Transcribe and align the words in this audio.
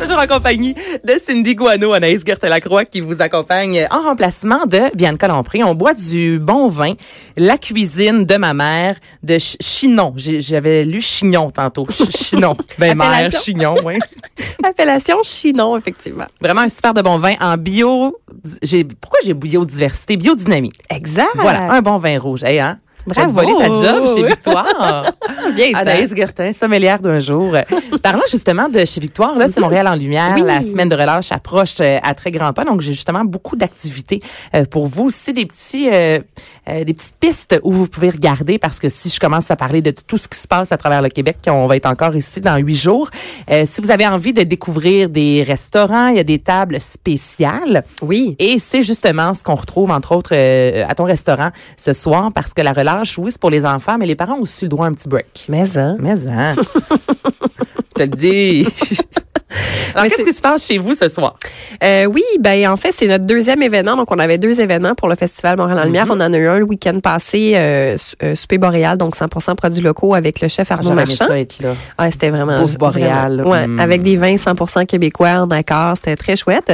Toujours 0.00 0.18
en 0.18 0.26
compagnie 0.26 0.74
de 1.04 1.14
Cindy 1.24 1.54
Guano, 1.54 1.92
Anaïs 1.92 2.22
Gertelacroix 2.24 2.84
qui 2.84 3.00
vous 3.00 3.20
accompagne 3.22 3.86
en 3.90 4.02
remplacement 4.02 4.66
de 4.66 4.94
Bianca 4.94 5.26
Lompré. 5.26 5.64
On 5.64 5.74
boit 5.74 5.94
du 5.94 6.38
bon 6.38 6.68
vin, 6.68 6.92
la 7.36 7.56
cuisine 7.58 8.24
de 8.24 8.36
ma 8.36 8.54
mère 8.54 8.96
de 9.22 9.38
Ch- 9.38 9.56
Chinon. 9.60 10.12
J'avais 10.16 10.84
lu 10.84 11.00
Chignon 11.00 11.50
tantôt. 11.50 11.86
Ch- 11.90 12.10
Chinon. 12.16 12.56
Ben, 12.78 12.96
mère. 12.96 13.32
Chignon, 13.32 13.76
oui. 13.84 13.98
Appellation 14.62 15.16
Chinon, 15.24 15.76
effectivement. 15.76 16.26
Vraiment 16.40 16.60
un 16.62 16.68
super 16.68 16.94
de 16.94 17.02
bon 17.02 17.18
vin 17.18 17.34
en 17.40 17.56
bio. 17.56 18.16
J'ai, 18.62 18.84
pourquoi 18.84 19.18
j'ai 19.24 19.34
biodiversité? 19.34 20.16
Biodynamie. 20.16 20.72
Exact. 20.90 21.30
Voilà, 21.36 21.72
un 21.72 21.80
bon 21.82 21.98
vin 21.98 22.18
rouge. 22.18 22.44
Hey, 22.44 22.60
hein? 22.60 22.78
Bravo. 23.06 23.32
Volé 23.32 23.52
ta 23.58 23.66
job 23.66 24.06
chez 24.14 24.22
Victoire. 24.28 25.12
Bien 25.54 25.70
Anaïs 25.74 26.14
Gertin, 26.14 26.52
sommelière 26.52 26.98
d'un 26.98 27.20
jour. 27.20 27.54
Parlant 28.02 28.22
justement 28.30 28.68
de 28.68 28.84
chez 28.84 29.00
Victoire, 29.00 29.38
là, 29.38 29.48
c'est 29.48 29.60
Montréal 29.60 29.86
en 29.88 29.94
lumière. 29.94 30.32
Oui. 30.36 30.42
La 30.44 30.62
semaine 30.62 30.88
de 30.88 30.96
relâche 30.96 31.32
approche 31.32 31.76
euh, 31.80 31.98
à 32.02 32.14
très 32.14 32.30
grands 32.30 32.52
pas. 32.52 32.64
Donc, 32.64 32.80
j'ai 32.80 32.92
justement 32.92 33.24
beaucoup 33.24 33.56
d'activités 33.56 34.20
euh, 34.54 34.64
pour 34.64 34.86
vous. 34.86 35.04
aussi 35.06 35.32
des 35.32 35.46
petits, 35.46 35.88
euh, 35.90 36.18
euh, 36.68 36.84
des 36.84 36.94
petites 36.94 37.14
pistes 37.20 37.60
où 37.62 37.72
vous 37.72 37.86
pouvez 37.86 38.10
regarder 38.10 38.58
parce 38.58 38.78
que 38.78 38.88
si 38.88 39.08
je 39.10 39.20
commence 39.20 39.50
à 39.50 39.56
parler 39.56 39.82
de 39.82 39.92
tout 39.92 40.18
ce 40.18 40.26
qui 40.28 40.38
se 40.38 40.48
passe 40.48 40.72
à 40.72 40.76
travers 40.76 41.02
le 41.02 41.08
Québec, 41.08 41.36
on 41.48 41.66
va 41.66 41.76
être 41.76 41.86
encore 41.86 42.16
ici 42.16 42.40
dans 42.40 42.56
huit 42.56 42.74
jours. 42.74 43.10
Euh, 43.50 43.64
si 43.66 43.80
vous 43.80 43.90
avez 43.90 44.06
envie 44.06 44.32
de 44.32 44.42
découvrir 44.42 45.08
des 45.08 45.44
restaurants, 45.46 46.08
il 46.08 46.16
y 46.16 46.20
a 46.20 46.24
des 46.24 46.38
tables 46.38 46.80
spéciales. 46.80 47.84
Oui. 48.02 48.34
Et 48.38 48.58
c'est 48.58 48.82
justement 48.82 49.32
ce 49.34 49.42
qu'on 49.42 49.54
retrouve, 49.54 49.90
entre 49.90 50.12
autres, 50.14 50.30
euh, 50.34 50.84
à 50.88 50.94
ton 50.94 51.04
restaurant 51.04 51.50
ce 51.76 51.92
soir, 51.92 52.30
parce 52.34 52.52
que 52.52 52.62
la 52.62 52.72
relâche, 52.72 52.95
oui, 53.18 53.32
c'est 53.32 53.40
pour 53.40 53.50
les 53.50 53.64
enfants, 53.64 53.98
mais 53.98 54.06
les 54.06 54.16
parents 54.16 54.36
ont 54.36 54.42
aussi 54.42 54.64
le 54.64 54.68
droit 54.68 54.86
à 54.86 54.88
un 54.88 54.92
petit 54.92 55.08
break. 55.08 55.46
Mais, 55.48 55.76
hein. 55.76 55.96
Mais, 56.00 56.26
hein? 56.26 56.54
Je 56.56 57.94
te 57.94 58.02
le 58.02 58.08
dis. 58.08 58.66
Alors, 59.94 60.08
qu'est-ce 60.10 60.22
qui 60.28 60.34
se 60.34 60.42
passe 60.42 60.66
chez 60.66 60.78
vous 60.78 60.94
ce 60.94 61.08
soir? 61.08 61.36
Euh, 61.84 62.04
oui, 62.06 62.24
ben 62.40 62.68
en 62.68 62.76
fait, 62.76 62.92
c'est 62.92 63.06
notre 63.06 63.24
deuxième 63.24 63.62
événement. 63.62 63.96
Donc, 63.96 64.10
on 64.10 64.18
avait 64.18 64.38
deux 64.38 64.60
événements 64.60 64.94
pour 64.94 65.08
le 65.08 65.14
Festival 65.14 65.56
Montréal 65.56 65.78
en 65.78 65.84
Lumière. 65.84 66.06
On 66.10 66.14
en 66.20 66.32
a 66.32 66.36
eu 66.36 66.48
un 66.48 66.58
le 66.58 66.64
week-end 66.64 66.98
passé, 67.00 67.52
euh, 67.54 67.96
euh, 68.22 68.34
Souper 68.34 68.58
Boréal, 68.58 68.98
donc 68.98 69.14
100 69.14 69.54
produits 69.54 69.82
locaux 69.82 70.14
avec 70.14 70.40
le 70.40 70.48
chef 70.48 70.70
Arnaud 70.72 70.88
aimé 70.90 70.96
Marchand. 71.06 71.26
ça 71.28 71.38
être 71.38 71.60
là. 71.60 71.74
Ouais, 71.98 72.10
c'était 72.10 72.30
vraiment 72.30 72.60
Bouffe 72.60 72.76
vraiment- 72.76 73.48
Ouais, 73.48 73.66
Mm. 73.66 73.80
avec 73.80 74.02
des 74.02 74.16
vins 74.16 74.36
100% 74.36 74.84
québécois, 74.86 75.46
d'accord, 75.48 75.92
c'était 75.96 76.16
très 76.16 76.36
chouette. 76.36 76.72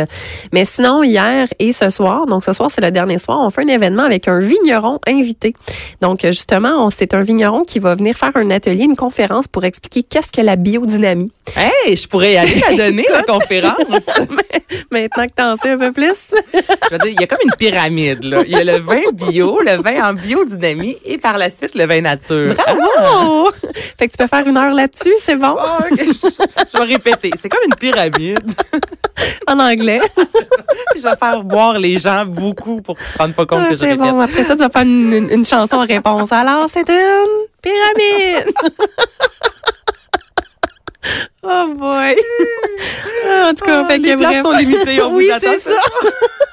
Mais 0.52 0.64
sinon 0.64 1.02
hier 1.02 1.48
et 1.58 1.72
ce 1.72 1.90
soir, 1.90 2.26
donc 2.26 2.44
ce 2.44 2.52
soir 2.52 2.70
c'est 2.72 2.80
le 2.80 2.90
dernier 2.90 3.18
soir, 3.18 3.38
on 3.40 3.50
fait 3.50 3.62
un 3.62 3.68
événement 3.68 4.02
avec 4.04 4.28
un 4.28 4.40
vigneron 4.40 4.98
invité. 5.06 5.54
Donc 6.00 6.20
justement, 6.24 6.88
c'est 6.90 7.14
un 7.14 7.22
vigneron 7.22 7.62
qui 7.64 7.78
va 7.78 7.94
venir 7.94 8.16
faire 8.16 8.32
un 8.34 8.50
atelier, 8.50 8.84
une 8.84 8.96
conférence 8.96 9.46
pour 9.48 9.64
expliquer 9.64 10.02
qu'est-ce 10.02 10.32
que 10.32 10.40
la 10.40 10.56
biodynamie. 10.56 11.30
Hey, 11.56 11.96
je 11.96 12.06
pourrais 12.08 12.32
y 12.34 12.36
aller 12.38 12.61
la 12.70 12.76
donner, 12.76 13.06
la 13.10 13.22
conférence. 13.22 13.76
Maintenant 14.90 15.26
que 15.26 15.32
t'en 15.34 15.56
sais 15.56 15.70
un 15.70 15.78
peu 15.78 15.92
plus. 15.92 16.14
Je 16.54 16.90
veux 16.92 16.98
dire, 16.98 17.08
il 17.08 17.20
y 17.20 17.24
a 17.24 17.26
comme 17.26 17.38
une 17.44 17.56
pyramide, 17.56 18.24
là. 18.24 18.42
Il 18.46 18.52
y 18.52 18.56
a 18.56 18.64
le 18.64 18.78
vin 18.78 19.02
bio, 19.12 19.60
le 19.60 19.82
vin 19.82 20.10
en 20.10 20.14
biodynamie 20.14 20.96
et 21.04 21.18
par 21.18 21.38
la 21.38 21.50
suite, 21.50 21.74
le 21.74 21.86
vin 21.86 22.00
nature. 22.00 22.54
Bravo! 22.54 23.50
fait 23.98 24.06
que 24.08 24.12
tu 24.12 24.16
peux 24.18 24.26
faire 24.26 24.46
une 24.46 24.56
heure 24.56 24.72
là-dessus, 24.72 25.14
c'est 25.20 25.36
bon? 25.36 25.56
Ah, 25.58 25.78
je, 25.90 25.96
je 26.04 26.78
vais 26.78 26.84
répéter. 26.84 27.30
C'est 27.40 27.48
comme 27.48 27.64
une 27.66 27.74
pyramide. 27.76 28.40
En 29.46 29.58
anglais. 29.60 30.00
je 30.96 31.02
vais 31.02 31.16
faire 31.20 31.44
boire 31.44 31.78
les 31.78 31.98
gens 31.98 32.24
beaucoup 32.24 32.80
pour 32.80 32.96
qu'ils 32.96 33.06
se 33.06 33.18
rendent 33.18 33.34
pas 33.34 33.44
compte 33.46 33.60
Ah, 33.66 33.68
que 33.70 33.76
je 33.76 33.82
répète. 33.82 33.98
bon. 33.98 34.18
Après 34.20 34.42
ça, 34.42 34.54
tu 34.54 34.60
vas 34.62 34.70
faire 34.70 34.82
une, 34.82 35.12
une- 35.12 35.30
une 35.30 35.44
chanson 35.44 35.76
en 35.76 35.86
réponse. 35.86 36.32
Alors, 36.32 36.66
c'est 36.72 36.88
une 36.88 37.46
pyramide. 37.60 38.52
Oh 41.42 41.74
boy. 41.76 42.16
Ah, 43.28 43.48
en 43.50 43.54
tout 43.54 43.64
cas, 43.64 43.80
Ah, 43.82 43.86
fait 43.86 43.98
les 43.98 44.12
que 44.12 44.18
places 44.18 44.32
vraiment- 44.42 44.52
sont 44.52 44.56
limitées, 44.58 45.02
on 45.02 45.14
oui, 45.14 45.30
c'est 45.40 45.58
ce 45.58 45.70
ça. 45.70 45.76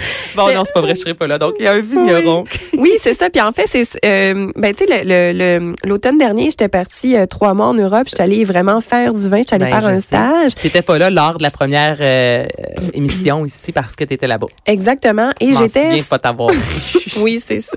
Bon, 0.36 0.52
non, 0.54 0.62
c'est 0.64 0.72
pas 0.72 0.80
vrai, 0.80 0.94
je 0.94 1.00
serai 1.00 1.14
pas 1.14 1.26
là. 1.26 1.38
Donc, 1.38 1.54
il 1.58 1.64
y 1.64 1.68
a 1.68 1.72
un 1.72 1.80
vigneron. 1.80 2.44
Oui, 2.78 2.92
c'est 3.02 3.14
ça. 3.14 3.30
Puis 3.30 3.40
en 3.40 3.52
fait, 3.52 3.66
c'est 3.66 3.84
euh, 4.04 4.50
ben 4.56 4.74
tu 4.74 4.86
sais 4.86 5.60
l'automne 5.84 6.18
dernier, 6.18 6.44
j'étais 6.50 6.68
partie 6.68 7.16
euh, 7.16 7.26
trois 7.26 7.52
mois 7.54 7.66
en 7.66 7.74
Europe. 7.74 8.04
J'étais 8.08 8.22
allée 8.22 8.44
vraiment 8.44 8.80
faire 8.80 9.12
du 9.12 9.28
vin. 9.28 9.38
J'étais 9.38 9.54
allée 9.56 9.64
Ben, 9.66 9.80
faire 9.80 9.82
je 9.82 9.86
un 9.94 10.00
sais. 10.00 10.06
stage. 10.06 10.54
T'étais 10.54 10.82
pas 10.82 10.98
là 10.98 11.10
lors 11.10 11.38
de 11.38 11.42
la 11.42 11.50
première 11.50 11.96
euh, 12.00 12.46
émission 12.94 13.44
ici 13.44 13.72
parce 13.72 13.96
que 13.96 14.04
t'étais 14.04 14.26
là-bas. 14.26 14.46
Exactement. 14.66 15.30
Et 15.40 15.52
Je 15.52 15.58
j'étais 15.58 15.88
souviens 15.88 16.04
pas 16.08 16.18
t'avoir. 16.18 16.50
Oui, 17.16 17.42
c'est 17.44 17.58
ça. 17.60 17.76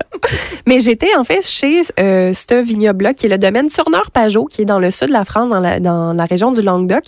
Mais 0.66 0.80
j'étais 0.80 1.14
en 1.16 1.24
fait 1.24 1.44
chez 1.44 1.80
euh, 1.98 2.32
ce 2.32 2.62
vignoble 2.62 3.14
qui 3.14 3.26
est 3.26 3.28
le 3.28 3.36
domaine 3.36 3.68
Surneur-Pajot, 3.68 4.44
qui 4.44 4.62
est 4.62 4.64
dans 4.64 4.78
le 4.78 4.90
sud 4.92 5.08
de 5.08 5.12
la 5.12 5.24
France, 5.24 5.50
dans 5.50 5.58
la, 5.60 5.80
dans 5.80 6.12
la 6.12 6.24
région 6.24 6.52
du 6.52 6.62
Languedoc, 6.62 7.02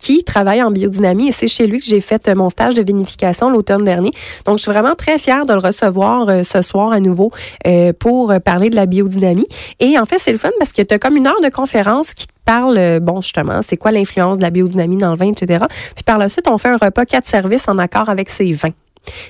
qui 0.00 0.22
travaille 0.22 0.62
en 0.62 0.70
biodynamie. 0.70 1.28
Et 1.28 1.32
c'est 1.32 1.48
chez 1.48 1.66
lui 1.66 1.80
que 1.80 1.84
j'ai 1.84 2.00
fait 2.00 2.28
mon 2.34 2.50
stage 2.50 2.74
de 2.74 2.82
vinification 2.82 3.50
l'automne 3.50 3.84
dernier. 3.84 4.12
Donc, 4.46 4.60
je 4.62 4.70
suis 4.70 4.78
vraiment 4.78 4.94
très 4.94 5.18
fière 5.18 5.44
de 5.44 5.52
le 5.54 5.58
recevoir 5.58 6.28
euh, 6.28 6.44
ce 6.44 6.62
soir 6.62 6.92
à 6.92 7.00
nouveau 7.00 7.32
euh, 7.66 7.92
pour 7.92 8.30
euh, 8.30 8.38
parler 8.38 8.70
de 8.70 8.76
la 8.76 8.86
biodynamie. 8.86 9.48
Et 9.80 9.98
en 9.98 10.06
fait, 10.06 10.20
c'est 10.20 10.30
le 10.30 10.38
fun 10.38 10.50
parce 10.60 10.72
que 10.72 10.82
tu 10.82 10.94
as 10.94 11.00
comme 11.00 11.16
une 11.16 11.26
heure 11.26 11.40
de 11.42 11.48
conférence 11.48 12.14
qui 12.14 12.28
te 12.28 12.32
parle, 12.44 13.00
bon, 13.00 13.20
justement, 13.20 13.60
c'est 13.62 13.76
quoi 13.76 13.90
l'influence 13.90 14.36
de 14.38 14.42
la 14.42 14.50
biodynamie 14.50 14.98
dans 14.98 15.10
le 15.10 15.16
vin, 15.16 15.32
etc. 15.32 15.64
Puis 15.96 16.04
par 16.04 16.18
la 16.18 16.28
suite, 16.28 16.46
on 16.46 16.58
fait 16.58 16.68
un 16.68 16.76
repas 16.76 17.04
quatre 17.04 17.26
services 17.26 17.66
en 17.66 17.78
accord 17.78 18.08
avec 18.08 18.30
ces 18.30 18.52
vins. 18.52 18.70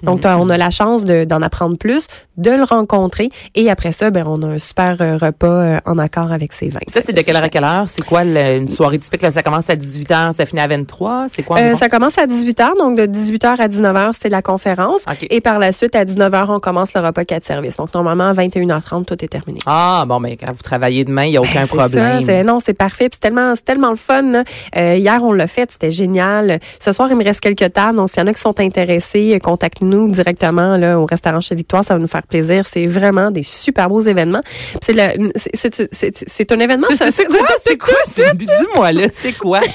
Donc, 0.02 0.20
t'as- 0.20 0.36
on 0.38 0.48
a 0.50 0.58
la 0.58 0.70
chance 0.70 1.04
de- 1.04 1.24
d'en 1.24 1.42
apprendre 1.42 1.76
plus, 1.78 2.06
de 2.36 2.50
le 2.50 2.62
rencontrer, 2.64 3.30
et 3.54 3.70
après 3.70 3.92
ça, 3.92 4.10
ben, 4.10 4.24
on 4.26 4.42
a 4.42 4.46
un 4.46 4.58
super 4.58 4.96
euh, 5.00 5.16
repas 5.16 5.46
euh, 5.46 5.78
en 5.86 5.98
accord 5.98 6.32
avec 6.32 6.52
ses 6.52 6.68
vins. 6.68 6.80
Ça, 6.88 7.00
c'est 7.04 7.12
de 7.12 7.20
quelle 7.22 7.36
heure 7.36 7.42
à 7.44 7.48
quelle 7.48 7.64
heure? 7.64 7.84
C'est 7.88 8.04
quoi 8.04 8.24
le- 8.24 8.56
une 8.56 8.68
soirée 8.68 8.98
typique? 8.98 9.22
Là, 9.22 9.30
ça 9.30 9.42
commence 9.42 9.68
à 9.70 9.76
18h, 9.76 10.32
ça 10.34 10.46
finit 10.46 10.60
à 10.60 10.66
23 10.66 11.26
C'est 11.28 11.42
quoi? 11.42 11.58
Euh, 11.58 11.74
ça 11.74 11.88
commence 11.88 12.18
à 12.18 12.26
18h, 12.26 12.76
donc 12.78 12.96
de 12.96 13.06
18h 13.06 13.60
à 13.60 13.68
19h, 13.68 14.10
c'est 14.12 14.28
la 14.28 14.42
conférence. 14.42 15.00
Et 15.30 15.40
par 15.40 15.58
la 15.58 15.72
suite, 15.72 15.94
à 15.94 16.04
19h, 16.04 16.46
on 16.48 16.60
commence 16.60 16.94
le 16.94 17.00
repas 17.00 17.24
4 17.24 17.44
services. 17.44 17.76
Donc, 17.76 17.92
normalement, 17.94 18.24
à 18.28 18.32
21h30, 18.34 19.04
tout 19.06 19.22
est 19.24 19.28
terminé. 19.28 19.58
Ah, 19.66 20.04
bon, 20.06 20.20
ben, 20.20 20.34
quand 20.38 20.52
vous 20.52 20.62
travaillez 20.62 21.04
demain, 21.04 21.24
il 21.24 21.30
n'y 21.30 21.36
a 21.36 21.40
aucun 21.40 21.60
Ben, 21.60 21.66
c'est 21.66 21.76
problème. 21.76 22.20
ça, 22.22 22.42
non, 22.44 22.58
c'est 22.64 22.74
parfait. 22.74 23.08
Puis 23.08 23.18
C'est 23.22 23.28
tellement, 23.28 23.54
c'est 23.54 23.64
tellement 23.64 23.90
le 23.90 23.96
fun. 23.96 24.42
Euh, 24.76 24.96
hier, 24.96 25.20
on 25.22 25.32
l'a 25.32 25.46
fait, 25.46 25.70
c'était 25.70 25.90
génial. 25.90 26.58
Ce 26.80 26.92
soir, 26.92 27.08
il 27.10 27.16
me 27.16 27.24
reste 27.24 27.40
quelques 27.40 27.72
tables. 27.72 27.96
Donc, 27.96 28.08
s'il 28.10 28.20
y 28.20 28.22
en 28.22 28.26
a 28.26 28.32
qui 28.34 28.40
sont 28.40 28.58
intéressés, 28.60 29.38
contactez-nous 29.62 30.08
directement 30.08 30.76
là, 30.76 30.98
au 30.98 31.06
restaurant 31.06 31.40
chez 31.40 31.54
Victoire. 31.54 31.84
Ça 31.84 31.94
va 31.94 32.00
nous 32.00 32.08
faire 32.08 32.24
plaisir. 32.24 32.66
C'est 32.66 32.86
vraiment 32.86 33.30
des 33.30 33.44
super 33.44 33.88
beaux 33.88 34.00
événements. 34.00 34.40
C'est 34.82 36.52
un 36.52 36.58
événement. 36.60 36.86
C'est- 36.90 37.26
quoi? 37.26 37.38
C'est 37.64 37.78
quoi? 37.78 37.94
Dis-moi, 38.34 38.92
là, 38.92 39.06
c'est 39.12 39.32
quoi? 39.32 39.60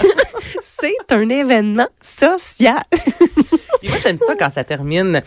C'est 0.79 1.11
un 1.11 1.27
événement 1.29 1.87
social. 2.01 2.83
Puis 3.79 3.89
moi, 3.89 3.97
j'aime 4.01 4.17
ça 4.17 4.35
quand 4.37 4.49
ça 4.51 4.63
termine 4.63 5.23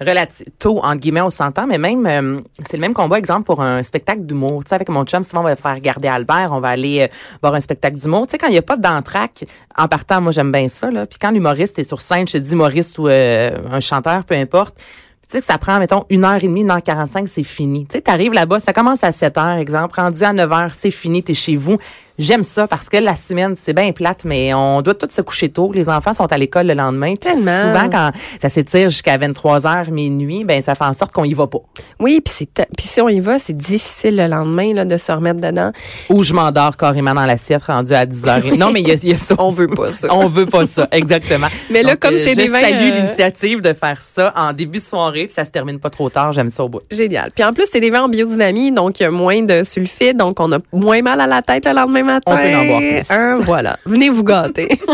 relativement 0.00 0.52
tôt, 0.58 0.80
en 0.82 0.96
guillemets, 0.96 1.20
on 1.20 1.30
s'entend, 1.30 1.66
mais 1.66 1.78
même, 1.78 2.06
euh, 2.06 2.40
c'est 2.68 2.76
le 2.76 2.80
même 2.80 2.94
combat, 2.94 3.18
exemple, 3.18 3.44
pour 3.44 3.60
un 3.62 3.82
spectacle 3.82 4.22
d'humour. 4.22 4.64
Tu 4.64 4.70
sais, 4.70 4.74
avec 4.76 4.88
mon 4.88 5.04
chum, 5.04 5.22
souvent, 5.22 5.42
on 5.42 5.44
va 5.44 5.56
faire 5.56 5.74
regarder 5.74 6.08
Albert, 6.08 6.50
on 6.52 6.60
va 6.60 6.68
aller 6.68 7.02
euh, 7.02 7.08
voir 7.42 7.54
un 7.54 7.60
spectacle 7.60 7.96
d'humour. 7.96 8.26
Tu 8.26 8.32
sais, 8.32 8.38
quand 8.38 8.48
il 8.48 8.52
n'y 8.52 8.58
a 8.58 8.62
pas 8.62 8.76
d'entraque, 8.76 9.44
en 9.76 9.88
partant, 9.88 10.20
moi, 10.20 10.32
j'aime 10.32 10.52
bien 10.52 10.68
ça, 10.68 10.90
là. 10.90 11.06
Puis 11.06 11.18
quand 11.20 11.30
l'humoriste 11.30 11.78
est 11.78 11.84
sur 11.84 12.00
scène, 12.00 12.26
je 12.28 12.34
te 12.34 12.38
dis 12.38 12.52
humoriste 12.52 12.98
ou 12.98 13.08
euh, 13.08 13.50
un 13.70 13.80
chanteur, 13.80 14.24
peu 14.24 14.34
importe, 14.34 14.76
tu 14.76 15.36
sais 15.36 15.40
que 15.40 15.44
ça 15.46 15.58
prend, 15.58 15.78
mettons, 15.78 16.04
une 16.08 16.24
heure 16.24 16.42
et 16.42 16.46
demie, 16.46 16.62
une 16.62 16.70
heure 16.70 16.82
quarante-cinq, 16.82 17.28
c'est 17.28 17.42
fini. 17.42 17.86
Tu 17.86 17.96
sais, 17.96 18.00
t'arrives 18.00 18.32
là-bas, 18.32 18.60
ça 18.60 18.72
commence 18.72 19.04
à 19.04 19.12
7 19.12 19.36
heures, 19.36 19.58
exemple, 19.58 20.00
rendu 20.00 20.22
à 20.22 20.32
9 20.32 20.52
heures, 20.52 20.74
c'est 20.74 20.90
fini, 20.90 21.22
t'es 21.22 21.34
chez 21.34 21.56
vous. 21.56 21.76
J'aime 22.18 22.42
ça 22.42 22.66
parce 22.66 22.88
que 22.88 22.96
la 22.96 23.14
semaine, 23.14 23.54
c'est 23.54 23.72
bien 23.72 23.92
plate, 23.92 24.24
mais 24.24 24.52
on 24.52 24.82
doit 24.82 24.94
tous 24.94 25.10
se 25.10 25.22
coucher 25.22 25.50
tôt. 25.50 25.70
Les 25.72 25.88
enfants 25.88 26.12
sont 26.12 26.26
à 26.32 26.36
l'école 26.36 26.66
le 26.66 26.74
lendemain. 26.74 27.14
Tellement. 27.14 27.62
Souvent, 27.62 27.88
quand 27.88 28.10
ça 28.42 28.48
s'étire 28.48 28.88
jusqu'à 28.88 29.16
23 29.16 29.66
heures, 29.66 29.90
minuit, 29.92 30.42
ben 30.42 30.60
ça 30.60 30.74
fait 30.74 30.84
en 30.84 30.94
sorte 30.94 31.12
qu'on 31.12 31.22
y 31.22 31.32
va 31.32 31.46
pas. 31.46 31.60
Oui, 32.00 32.20
puis 32.20 32.48
si 32.80 33.00
on 33.00 33.08
y 33.08 33.20
va, 33.20 33.38
c'est 33.38 33.56
difficile 33.56 34.16
le 34.16 34.26
lendemain 34.26 34.74
là, 34.74 34.84
de 34.84 34.96
se 34.96 35.12
remettre 35.12 35.40
dedans. 35.40 35.70
Ou 36.10 36.24
je 36.24 36.34
m'endors 36.34 36.76
carrément 36.76 37.14
dans 37.14 37.24
l'assiette 37.24 37.62
rendu 37.62 37.92
à 37.92 38.04
10 38.04 38.26
heures. 38.26 38.56
Non, 38.56 38.72
mais 38.72 38.80
il 38.80 38.88
y 38.88 38.90
a, 38.90 38.94
il 38.94 39.10
y 39.10 39.14
a 39.14 39.18
ça. 39.18 39.36
On 39.38 39.50
veut 39.50 39.68
pas 39.68 39.92
ça. 39.92 40.08
On 40.10 40.26
veut 40.26 40.46
pas 40.46 40.66
ça, 40.66 40.88
exactement. 40.90 41.46
Mais 41.70 41.82
là, 41.82 41.92
Donc, 41.92 42.00
comme 42.00 42.14
euh, 42.14 42.24
c'est 42.24 42.32
je 42.32 42.36
des 42.36 42.48
vins, 42.48 42.62
salue 42.62 42.90
euh, 42.90 43.00
l'initiative 43.00 43.60
de 43.60 43.72
faire 43.72 44.02
ça 44.02 44.32
en 44.36 44.52
début 44.52 44.78
de 44.78 44.82
soirée, 44.82 45.26
puis 45.26 45.34
ça 45.34 45.44
se 45.44 45.52
termine 45.52 45.78
pas 45.78 45.90
trop 45.90 46.10
tard. 46.10 46.32
J'aime 46.32 46.50
ça 46.50 46.64
au 46.64 46.68
bout. 46.68 46.80
Génial. 46.90 47.30
Puis 47.32 47.44
en 47.44 47.52
plus, 47.52 47.66
c'est 47.70 47.80
des 47.80 47.90
vins 47.90 48.02
en 48.02 48.08
biodynamie, 48.08 48.72
donc 48.72 48.98
il 48.98 49.04
y 49.04 49.06
a 49.06 49.10
moins 49.12 49.42
de 49.42 49.62
sulfite, 49.62 50.16
donc 50.16 50.40
on 50.40 50.50
a 50.50 50.58
moins 50.72 51.02
mal 51.02 51.20
à 51.20 51.26
la 51.28 51.42
tête 51.42 51.64
le 51.64 51.72
lendemain 51.72 52.07
matin. 52.12 52.32
On 52.32 52.36
peut 52.36 52.56
en 52.56 52.64
boire 52.66 52.80
plus. 52.80 53.10
Un, 53.10 53.38
voilà. 53.40 53.78
Venez 53.86 54.08
vous 54.10 54.24
gâter. 54.24 54.68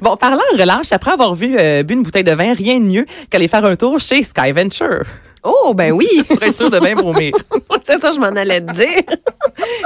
Bon, 0.00 0.16
parlant 0.16 0.42
de 0.54 0.60
relâche, 0.60 0.92
après 0.92 1.12
avoir 1.12 1.34
vu 1.34 1.56
euh, 1.58 1.82
bu 1.82 1.94
une 1.94 2.02
bouteille 2.02 2.24
de 2.24 2.32
vin, 2.32 2.52
rien 2.52 2.78
de 2.78 2.84
mieux 2.84 3.06
qu'aller 3.30 3.48
faire 3.48 3.64
un 3.64 3.74
tour 3.76 3.98
chez 3.98 4.22
Sky 4.22 4.52
Venture. 4.52 5.04
oh, 5.42 5.72
ben 5.74 5.92
oui. 5.92 6.06
Pour 6.28 6.42
être 6.42 6.56
sûr 6.56 6.70
de 6.70 6.78
bien 6.78 6.94
vomir. 6.94 7.32
c'est 7.84 8.00
ça, 8.00 8.12
je 8.12 8.18
m'en 8.20 8.26
allais 8.26 8.60
te 8.60 8.72
dire. 8.72 9.02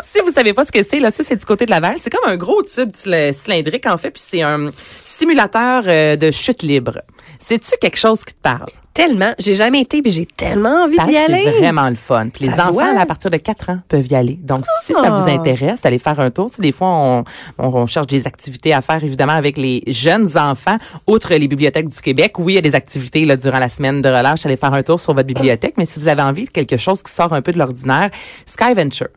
si 0.05 0.19
vous 0.21 0.33
savez 0.33 0.53
pas 0.53 0.65
ce 0.65 0.73
que 0.73 0.83
c'est, 0.83 0.99
là, 1.01 1.11
ça, 1.11 1.23
c'est 1.25 1.37
du 1.37 1.45
côté 1.45 1.65
de 1.67 1.71
Laval. 1.71 1.97
C'est 2.01 2.11
comme 2.11 2.29
un 2.29 2.37
gros 2.37 2.63
tube 2.63 2.91
cyl- 2.95 3.33
cylindrique, 3.33 3.87
en 3.87 3.97
fait, 3.99 4.11
puis 4.11 4.23
c'est 4.25 4.43
un 4.43 4.71
simulateur 5.05 5.85
euh, 5.87 6.17
de 6.17 6.31
chute 6.31 6.63
libre. 6.63 7.01
C'est-tu 7.39 7.71
quelque 7.81 7.99
chose 7.99 8.25
qui 8.25 8.35
te 8.35 8.41
parle? 8.43 8.69
Tellement. 9.07 9.33
J'ai 9.39 9.55
jamais 9.55 9.81
été, 9.81 10.03
puis 10.03 10.11
j'ai 10.11 10.27
tellement 10.27 10.85
envie 10.85 10.97
d'y 11.07 11.17
aller. 11.17 11.45
C'est 11.45 11.59
vraiment 11.59 11.89
le 11.89 11.95
fun. 11.97 12.29
Puis 12.33 12.45
les 12.47 12.51
Ça 12.51 12.65
enfants, 12.65 12.73
doit. 12.73 12.99
à 13.01 13.07
partir 13.07 13.31
de 13.31 13.37
4 13.37 13.71
ans, 13.71 13.79
peuvent 13.89 14.07
y 14.07 14.15
aller. 14.15 14.39
Donc, 14.43 14.65
si 14.85 14.93
ça 14.93 15.03
Ah. 15.05 15.11
vous 15.11 15.31
intéresse, 15.31 15.81
allez 15.85 15.99
faire 15.99 16.19
un 16.21 16.31
tour. 16.31 16.51
Tu 16.51 16.57
sais, 16.57 16.63
des 16.63 16.73
fois, 16.73 16.89
on, 16.89 17.25
on, 17.59 17.67
on 17.69 17.87
cherche 17.87 18.07
des 18.09 18.27
activités 18.27 18.73
à 18.75 18.83
faire, 18.83 19.03
évidemment, 19.05 19.33
avec 19.35 19.57
les 19.57 19.83
jeunes 19.87 20.37
enfants. 20.37 20.77
Outre 21.07 21.35
les 21.35 21.49
bibliothèques 21.49 21.89
du 21.89 22.01
Québec, 22.01 22.39
oui, 22.39 22.55
il 22.55 22.57
y 22.57 22.59
a 22.59 22.63
des 22.63 22.75
activités 22.75 23.25
là, 23.25 23.37
durant 23.37 23.59
la 23.59 23.69
semaine 23.69 24.03
de 24.03 24.09
relâche. 24.09 24.45
Allez 24.47 24.57
faire 24.57 24.73
un 24.75 24.83
tour 24.83 25.01
sur 25.01 25.15
votre 25.15 25.27
bibliothèque. 25.29 25.75
Mais 25.79 25.87
si 25.87 26.01
vous 26.01 26.09
avez 26.09 26.23
envie 26.23 26.45
de 26.47 26.51
quelque 26.51 26.77
chose 26.77 27.03
qui 27.03 27.13
sort 27.13 27.33
un 27.33 27.43
peu 27.43 27.53
de 27.53 27.59
l'ordinaire, 27.59 28.11
Sky 28.47 28.75
Venture. 28.75 29.09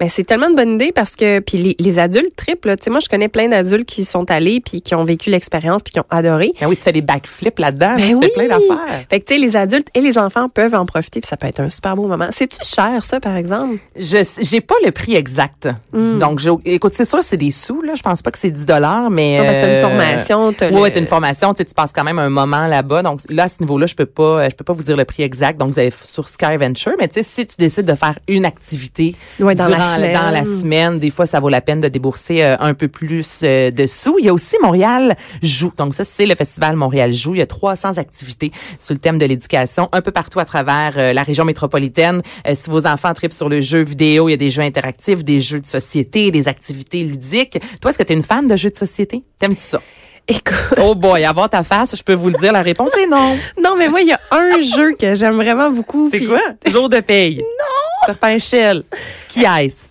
Ben, 0.00 0.08
c'est 0.08 0.24
tellement 0.24 0.50
de 0.50 0.54
bonne 0.56 0.74
idée 0.74 0.92
parce 0.92 1.16
que 1.16 1.38
puis 1.40 1.58
les, 1.58 1.76
les 1.78 1.98
adultes 1.98 2.34
triplent. 2.36 2.76
Tu 2.76 2.84
sais, 2.84 2.90
moi, 2.90 3.00
je 3.00 3.08
connais 3.08 3.28
plein 3.28 3.48
d'adultes 3.48 3.86
qui 3.88 4.04
sont 4.04 4.30
allés 4.30 4.60
puis 4.60 4.80
qui 4.82 4.94
ont 4.94 5.04
vécu 5.04 5.30
l'expérience 5.30 5.82
puis 5.82 5.92
qui 5.92 6.00
ont 6.00 6.06
adoré. 6.10 6.50
Ben 6.60 6.66
oui, 6.68 6.76
tu 6.76 6.82
fais 6.82 6.92
des 6.92 7.02
backflips 7.02 7.58
là-dedans. 7.58 7.96
Ben 7.96 8.08
tu 8.10 8.14
oui. 8.16 8.20
fais 8.24 8.28
plein 8.30 8.48
d'affaires. 8.48 9.04
Fait 9.10 9.20
que, 9.20 9.26
tu 9.26 9.34
sais, 9.34 9.40
les 9.40 9.56
adultes 9.56 9.88
et 9.94 10.00
les 10.00 10.18
enfants 10.18 10.48
peuvent 10.48 10.74
en 10.74 10.86
profiter 10.86 11.20
puis 11.20 11.28
ça 11.28 11.36
peut 11.36 11.46
être 11.46 11.60
un 11.60 11.70
super 11.70 11.96
beau 11.96 12.06
moment. 12.06 12.28
C'est-tu 12.30 12.58
cher, 12.62 13.04
ça, 13.04 13.20
par 13.20 13.36
exemple? 13.36 13.76
Je 13.96 14.18
j'ai 14.40 14.60
pas 14.60 14.74
le 14.84 14.90
prix 14.92 15.14
exact. 15.16 15.68
Hmm. 15.92 16.18
Donc 16.18 16.40
écoute 16.64 16.92
c'est 16.94 17.04
sûr 17.04 17.22
c'est 17.22 17.36
des 17.36 17.50
sous 17.50 17.82
là, 17.82 17.94
je 17.94 18.02
pense 18.02 18.22
pas 18.22 18.30
que 18.30 18.38
c'est 18.38 18.50
10 18.50 18.66
dollars 18.66 19.10
mais 19.10 19.38
Non, 19.38 19.44
parce 19.44 19.56
que 19.56 19.60
t'as 19.62 19.68
une 19.68 19.74
euh, 19.74 19.82
formation, 19.82 20.48
Ouais, 20.80 20.90
le- 20.90 20.98
une 20.98 21.06
formation, 21.06 21.54
tu 21.54 21.58
sais, 21.58 21.64
tu 21.64 21.74
passes 21.74 21.92
quand 21.92 22.04
même 22.04 22.18
un 22.18 22.28
moment 22.30 22.66
là-bas. 22.66 23.02
Donc 23.02 23.20
là 23.28 23.44
à 23.44 23.48
ce 23.48 23.56
niveau-là, 23.60 23.86
je 23.86 23.94
peux 23.94 24.06
pas 24.06 24.48
je 24.48 24.54
peux 24.54 24.64
pas 24.64 24.72
vous 24.72 24.82
dire 24.82 24.96
le 24.96 25.04
prix 25.04 25.22
exact. 25.22 25.58
Donc 25.58 25.70
vous 25.72 25.78
allez 25.78 25.90
sur 25.90 26.28
Sky 26.28 26.56
Venture, 26.58 26.92
mais 26.98 27.08
tu 27.08 27.14
sais 27.14 27.22
si 27.22 27.46
tu 27.46 27.56
décides 27.58 27.86
de 27.86 27.94
faire 27.94 28.18
une 28.28 28.44
activité 28.44 29.14
Ouais, 29.40 29.54
dans 29.64 29.68
la 29.68 29.76
durant 29.76 29.94
semaine. 29.94 30.12
dans 30.14 30.30
la 30.30 30.44
semaine, 30.44 30.98
des 30.98 31.10
fois 31.10 31.26
ça 31.26 31.40
vaut 31.40 31.48
la 31.48 31.60
peine 31.60 31.80
de 31.80 31.88
débourser 31.88 32.42
euh, 32.42 32.56
un 32.60 32.74
peu 32.74 32.88
plus 32.88 33.40
euh, 33.42 33.70
de 33.70 33.86
sous. 33.86 34.16
Il 34.18 34.26
y 34.26 34.28
a 34.28 34.34
aussi 34.34 34.56
Montréal 34.62 35.16
joue. 35.42 35.72
Donc 35.76 35.94
ça 35.94 36.04
c'est 36.04 36.26
le 36.26 36.34
festival 36.34 36.76
Montréal 36.76 37.12
joue, 37.12 37.34
il 37.34 37.38
y 37.38 37.42
a 37.42 37.46
300 37.46 37.98
activités 37.98 38.52
sur 38.78 38.94
le 38.94 39.00
thème 39.00 39.18
de 39.18 39.26
l'éducation 39.26 39.88
un 39.92 40.00
peu 40.00 40.10
partout 40.10 40.40
à 40.40 40.44
travers 40.44 40.92
euh, 40.96 41.12
la 41.12 41.22
région 41.22 41.44
métropolitaine. 41.44 42.22
Euh, 42.46 42.52
si 42.54 42.70
vos 42.70 42.86
enfants 42.86 43.12
tripent 43.14 43.32
sur 43.32 43.48
le 43.48 43.60
jeu 43.60 43.82
vidéo, 43.82 44.28
il 44.28 44.32
y 44.32 44.34
a 44.34 44.38
des 44.38 44.50
jeux 44.50 44.62
interactifs, 44.62 45.24
des 45.24 45.40
jeux 45.40 45.60
de 45.60 45.66
société, 45.66 46.30
des 46.30 46.48
activités 46.48 47.00
ludiques. 47.00 47.58
Toi, 47.80 47.90
est-ce 47.90 47.98
que 47.98 48.02
tu 48.02 48.12
es 48.12 48.16
une 48.16 48.22
fan 48.22 48.46
de 48.46 48.56
jeux 48.56 48.70
de 48.70 48.76
société? 48.76 49.22
T'aimes-tu 49.38 49.62
ça? 49.62 49.80
Écoute, 50.28 50.78
Oh 50.80 50.94
boy, 50.94 51.24
avant 51.24 51.48
ta 51.48 51.64
face, 51.64 51.96
je 51.96 52.02
peux 52.02 52.14
vous 52.14 52.28
le 52.28 52.38
dire, 52.38 52.52
la 52.52 52.62
réponse 52.62 52.96
est 52.96 53.06
non. 53.06 53.36
non, 53.62 53.74
mais 53.76 53.88
moi, 53.88 54.00
il 54.00 54.08
y 54.08 54.12
a 54.12 54.20
un 54.30 54.60
jeu 54.62 54.94
que 54.94 55.14
j'aime 55.14 55.34
vraiment 55.34 55.70
beaucoup. 55.70 56.08
C'est 56.12 56.20
quoi? 56.20 56.38
Jour 56.66 56.88
de 56.88 57.00
paye. 57.00 57.38
Non! 57.38 57.81
Serpent 58.06 58.38
Shell. 58.38 58.82
Qui 59.28 59.44
est-ce? 59.44 59.86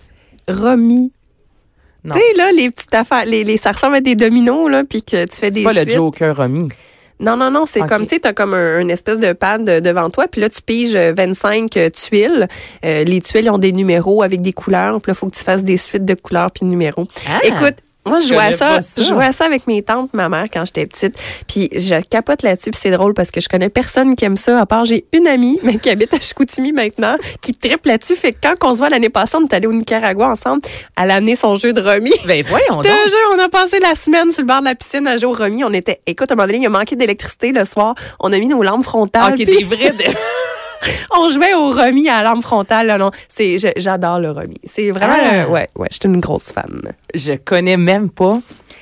Romy. 0.51 1.11
Tu 2.03 2.11
sais, 2.11 2.33
là, 2.35 2.51
les 2.51 2.71
petites 2.71 2.93
affaires, 2.95 3.25
les, 3.25 3.43
les, 3.43 3.57
ça 3.57 3.71
ressemble 3.73 3.97
à 3.97 4.01
des 4.01 4.15
dominos, 4.15 4.69
là, 4.71 4.83
puis 4.83 5.03
que 5.03 5.25
tu 5.25 5.35
fais 5.35 5.47
C'est 5.47 5.51
des 5.51 5.63
pas 5.63 5.73
le 5.73 5.81
suites. 5.81 5.93
Joker 5.93 6.35
Romy. 6.35 6.69
Non, 7.19 7.37
non, 7.37 7.51
non, 7.51 7.67
c'est 7.67 7.81
comme, 7.87 8.07
tu 8.07 8.15
sais, 8.15 8.19
t'as 8.21 8.33
comme 8.33 8.55
un, 8.55 8.79
une 8.79 8.89
espèce 8.89 9.19
de 9.19 9.33
pad 9.33 9.63
de- 9.63 9.79
devant 9.79 10.09
toi, 10.09 10.27
puis 10.27 10.41
là, 10.41 10.49
tu 10.49 10.59
piges 10.63 10.95
euh, 10.95 11.13
25 11.15 11.77
euh, 11.77 11.89
tuiles. 11.91 12.47
Euh, 12.83 13.03
les 13.03 13.21
tuiles 13.21 13.47
ont 13.51 13.59
des 13.59 13.71
numéros 13.71 14.23
avec 14.23 14.41
des 14.41 14.53
couleurs, 14.53 14.99
puis 14.99 15.11
là, 15.11 15.13
faut 15.13 15.27
que 15.27 15.35
tu 15.35 15.43
fasses 15.43 15.63
des 15.63 15.77
suites 15.77 16.03
de 16.05 16.15
couleurs 16.15 16.49
puis 16.49 16.65
de 16.65 16.71
numéros. 16.71 17.07
Ah! 17.29 17.39
Écoute, 17.43 17.75
moi, 18.05 18.19
je 18.19 18.27
Je 18.27 18.33
jouais 18.33 18.43
à 18.43 18.53
ça, 18.53 18.79
je 18.97 19.03
jouais 19.03 19.25
à 19.25 19.31
ça 19.31 19.45
avec 19.45 19.67
mes 19.67 19.83
tantes, 19.83 20.09
ma 20.13 20.27
mère, 20.27 20.45
quand 20.51 20.65
j'étais 20.65 20.85
petite. 20.87 21.15
Puis 21.47 21.69
je 21.71 22.01
capote 22.01 22.41
là-dessus, 22.41 22.71
puis 22.71 22.79
c'est 22.81 22.91
drôle 22.91 23.13
parce 23.13 23.29
que 23.29 23.41
je 23.41 23.47
connais 23.47 23.69
personne 23.69 24.15
qui 24.15 24.25
aime 24.25 24.37
ça, 24.37 24.59
à 24.59 24.65
part 24.65 24.85
j'ai 24.85 25.05
une 25.13 25.27
amie, 25.27 25.59
mais 25.63 25.77
qui 25.77 25.89
habite 25.89 26.13
à 26.13 26.19
Chicoutimi 26.19 26.71
maintenant, 26.71 27.17
qui 27.41 27.53
triple 27.53 27.89
là-dessus. 27.89 28.15
Fait 28.15 28.31
que 28.31 28.37
quand 28.41 28.55
on 28.63 28.73
se 28.73 28.79
voit 28.79 28.89
l'année 28.89 29.09
passée, 29.09 29.37
on 29.37 29.45
est 29.45 29.53
allé 29.53 29.67
au 29.67 29.73
Nicaragua 29.73 30.29
ensemble, 30.29 30.61
elle 30.99 31.11
a 31.11 31.15
amené 31.15 31.35
son 31.35 31.55
jeu 31.55 31.73
de 31.73 31.81
remis. 31.81 32.13
Ben 32.25 32.43
voyons 32.43 32.67
donc. 32.75 32.85
jure, 32.85 33.35
on 33.35 33.39
a 33.39 33.49
passé 33.49 33.79
la 33.79 33.93
semaine 33.95 34.31
sur 34.31 34.41
le 34.41 34.47
bord 34.47 34.61
de 34.61 34.65
la 34.65 34.75
piscine 34.75 35.05
à 35.07 35.17
jouer 35.17 35.27
au 35.27 35.33
remis. 35.33 35.63
On 35.63 35.73
était, 35.73 36.01
écoute, 36.07 36.31
à 36.31 36.33
un 36.33 36.37
moment 36.37 36.47
donné, 36.47 36.59
il 36.59 36.65
a 36.65 36.69
manqué 36.69 36.95
d'électricité 36.95 37.51
le 37.51 37.65
soir. 37.65 37.95
On 38.19 38.33
a 38.33 38.39
mis 38.39 38.47
nos 38.47 38.63
lampes 38.63 38.83
frontales. 38.83 39.33
Ok, 39.33 39.45
puis 39.45 39.45
des 39.45 39.63
vrais. 39.63 39.93
on 41.17 41.29
jouait 41.29 41.53
au 41.53 41.69
remis 41.69 42.09
à 42.09 42.23
la 42.23 42.29
lampe 42.31 42.43
frontale. 42.43 42.87
Là, 42.87 42.97
non, 42.97 43.11
c'est, 43.29 43.57
j'adore 43.77 44.19
le 44.19 44.31
remis. 44.31 44.57
C'est 44.63 44.91
vraiment, 44.91 45.15
Ah. 45.17 45.33
euh, 45.33 45.45
ouais, 45.47 45.69
ouais, 45.75 45.87
je 45.91 45.95
suis 45.97 46.05
une 46.05 46.19
grosse 46.19 46.51
fan. 46.51 46.81
Je 47.13 47.33
connais 47.33 47.77
même 47.77 48.09
pas. 48.09 48.39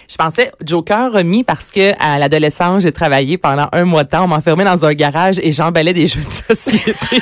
Je 0.09 0.15
pensais 0.15 0.51
Joker 0.65 1.11
Romy 1.11 1.43
parce 1.43 1.71
que 1.71 1.91
à 1.99 2.17
l'adolescence, 2.17 2.81
j'ai 2.83 2.91
travaillé 2.91 3.37
pendant 3.37 3.67
un 3.71 3.83
mois 3.85 4.03
de 4.03 4.09
temps. 4.09 4.23
On 4.23 4.27
m'enfermait 4.27 4.63
dans 4.65 4.83
un 4.85 4.93
garage 4.93 5.39
et 5.43 5.51
j'emballais 5.51 5.93
des 5.93 6.07
jeux 6.07 6.21
de 6.21 6.55
société. 6.55 7.21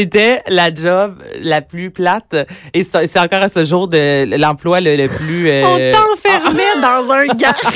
C'était 0.00 0.42
la 0.48 0.72
job 0.72 1.22
la 1.42 1.60
plus 1.60 1.90
plate 1.90 2.34
et 2.72 2.84
c'est 2.84 3.18
encore 3.18 3.42
à 3.42 3.50
ce 3.50 3.66
jour 3.66 3.86
de 3.86 4.24
l'emploi 4.38 4.80
le, 4.80 4.96
le 4.96 5.08
plus. 5.08 5.46
euh, 5.50 5.62
On 5.92 5.98
t'enfermait 5.98 6.80
dans 6.80 7.12
un 7.12 7.26
garage. 7.36 7.66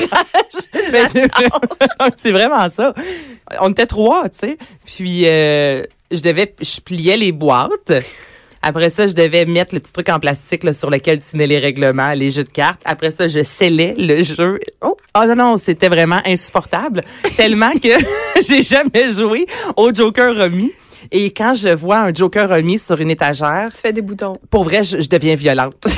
Ben, 0.91 1.07
c'est 1.13 1.31
c'est 2.17 2.31
vraiment 2.31 2.67
ça. 2.75 2.95
On 3.61 3.69
était 3.69 3.85
trois, 3.85 4.23
tu 4.29 4.39
sais. 4.39 4.57
Puis 4.85 5.21
euh, 5.25 5.83
je 6.09 6.21
devais, 6.21 6.51
je 6.59 6.79
pliais 6.81 7.15
les 7.17 7.31
boîtes. 7.31 7.93
Après 8.63 8.89
ça, 8.89 9.05
je 9.05 9.13
devais 9.13 9.45
mettre 9.45 9.75
le 9.75 9.79
petit 9.81 9.93
truc 9.93 10.09
en 10.09 10.19
plastique 10.19 10.63
là, 10.63 10.73
sur 10.73 10.89
lequel 10.89 11.19
tu 11.19 11.37
mets 11.37 11.45
les 11.45 11.59
règlements, 11.59 12.09
les 12.13 12.31
jeux 12.31 12.43
de 12.43 12.49
cartes. 12.49 12.81
Après 12.85 13.11
ça, 13.11 13.27
je 13.27 13.43
scellais 13.43 13.93
le 13.99 14.23
jeu. 14.23 14.59
Oh, 14.81 14.97
oh 15.15 15.25
non, 15.27 15.35
non, 15.35 15.57
c'était 15.59 15.89
vraiment 15.89 16.21
insupportable. 16.25 17.03
tellement 17.37 17.69
que 17.73 17.89
j'ai 18.47 18.63
jamais 18.63 19.11
joué 19.15 19.45
au 19.77 19.93
Joker 19.93 20.35
remis. 20.35 20.71
Et 21.11 21.31
quand 21.31 21.53
je 21.53 21.69
vois 21.69 21.97
un 21.99 22.13
Joker 22.13 22.49
remis 22.49 22.79
sur 22.79 22.99
une 22.99 23.11
étagère, 23.11 23.67
tu 23.73 23.81
fais 23.81 23.93
des 23.93 24.01
boutons. 24.01 24.37
pour 24.49 24.63
vrai, 24.63 24.83
je, 24.83 24.99
je 24.99 25.09
deviens 25.09 25.35
violente. 25.35 25.85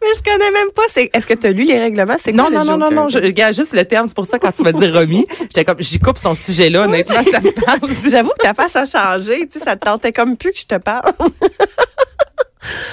Mais 0.00 0.08
je 0.16 0.22
connais 0.22 0.50
même 0.52 0.70
pas. 0.74 0.82
C'est, 0.92 1.10
est-ce 1.12 1.26
que 1.26 1.34
tu 1.34 1.46
as 1.48 1.50
lu 1.50 1.64
les 1.64 1.78
règlements? 1.78 2.16
C'est 2.22 2.32
Non, 2.32 2.50
non, 2.50 2.64
non, 2.64 2.76
non, 2.78 2.90
non, 2.90 3.08
je 3.08 3.18
regarde 3.18 3.52
juste 3.52 3.74
le 3.74 3.84
terme. 3.84 4.06
C'est 4.06 4.14
pour 4.14 4.26
ça, 4.26 4.38
quand 4.38 4.52
tu 4.52 4.62
vas 4.62 4.72
dire 4.72 4.94
remis, 4.94 5.26
j'étais 5.40 5.64
comme, 5.64 5.80
j'y 5.80 5.98
coupe 5.98 6.18
son 6.18 6.34
sujet-là. 6.36 6.84
Honnêtement, 6.84 7.22
ça 7.30 7.40
me 7.40 7.50
parle. 7.64 7.80
J'avoue 8.10 8.30
que 8.38 8.42
ta 8.42 8.54
face 8.54 8.76
a 8.76 8.84
changé. 8.84 9.48
Tu 9.48 9.58
sais, 9.58 9.64
ça 9.64 9.74
te 9.76 9.84
tentait 9.84 10.12
comme 10.12 10.36
plus 10.36 10.52
que 10.52 10.60
je 10.60 10.66
te 10.66 10.76
parle. 10.76 11.12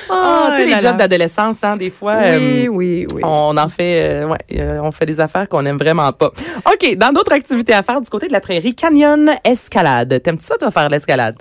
Ah, 0.09 0.53
tu 0.55 0.61
sais, 0.61 0.75
les 0.75 0.79
jobs 0.79 0.97
d'adolescence, 0.97 1.63
hein, 1.63 1.77
des 1.77 1.89
fois. 1.89 2.15
Oui, 2.17 2.65
euh, 2.65 2.67
oui, 2.67 3.07
oui. 3.13 3.21
On 3.23 3.57
en 3.57 3.67
fait, 3.67 4.03
euh, 4.03 4.27
ouais, 4.27 4.37
euh, 4.57 4.79
on 4.81 4.91
fait 4.91 5.05
des 5.05 5.19
affaires 5.19 5.49
qu'on 5.49 5.65
aime 5.65 5.77
vraiment 5.77 6.11
pas. 6.13 6.31
OK, 6.65 6.95
dans 6.95 7.11
d'autres 7.11 7.33
activités 7.33 7.73
à 7.73 7.83
faire 7.83 8.01
du 8.01 8.09
côté 8.09 8.27
de 8.27 8.33
la 8.33 8.39
prairie, 8.41 8.75
canyon 8.75 9.31
escalade. 9.43 10.21
T'aimes-tu 10.21 10.45
ça, 10.45 10.57
toi, 10.57 10.71
faire 10.71 10.89
l'escalade? 10.89 11.35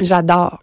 J'adore. 0.00 0.60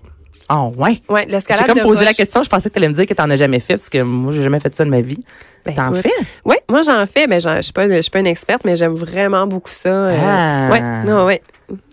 Oh, 0.52 0.74
ouais? 0.78 1.02
Ouais, 1.10 1.24
J'ai 1.26 1.32
l'escalade 1.32 1.66
comme 1.66 1.78
de 1.80 1.84
posé 1.84 2.06
la 2.06 2.14
question, 2.14 2.44
je 2.44 2.50
pensais 2.50 2.70
que 2.70 2.74
tu 2.74 2.80
allais 2.80 2.90
me 2.90 2.94
dire 2.94 3.06
que 3.06 3.14
t'en 3.14 3.30
as 3.30 3.36
jamais 3.36 3.60
fait, 3.60 3.78
parce 3.78 3.90
que 3.90 4.02
moi, 4.04 4.32
j'ai 4.32 4.44
jamais 4.44 4.60
fait 4.60 4.74
ça 4.76 4.86
de 4.86 4.90
ma 4.90 5.02
vie. 5.02 5.24
Ben, 5.66 5.74
T'en 5.74 5.94
fais? 5.94 6.12
Oui, 6.46 6.58
moi 6.70 6.84
j'en 6.84 7.04
fais, 7.08 7.26
mais 7.26 7.40
je 7.40 7.62
suis 7.64 7.74
pas, 7.74 7.90
je 7.90 8.02
suis 8.02 8.12
pas 8.12 8.20
une 8.20 8.28
experte, 8.28 8.62
mais 8.66 8.76
j'aime 8.76 8.94
vraiment 8.94 9.48
beaucoup 9.48 9.72
ça. 9.72 10.10
Ah. 10.10 10.70
Ouais, 10.72 10.82
non, 11.04 11.26
ouais, 11.26 11.42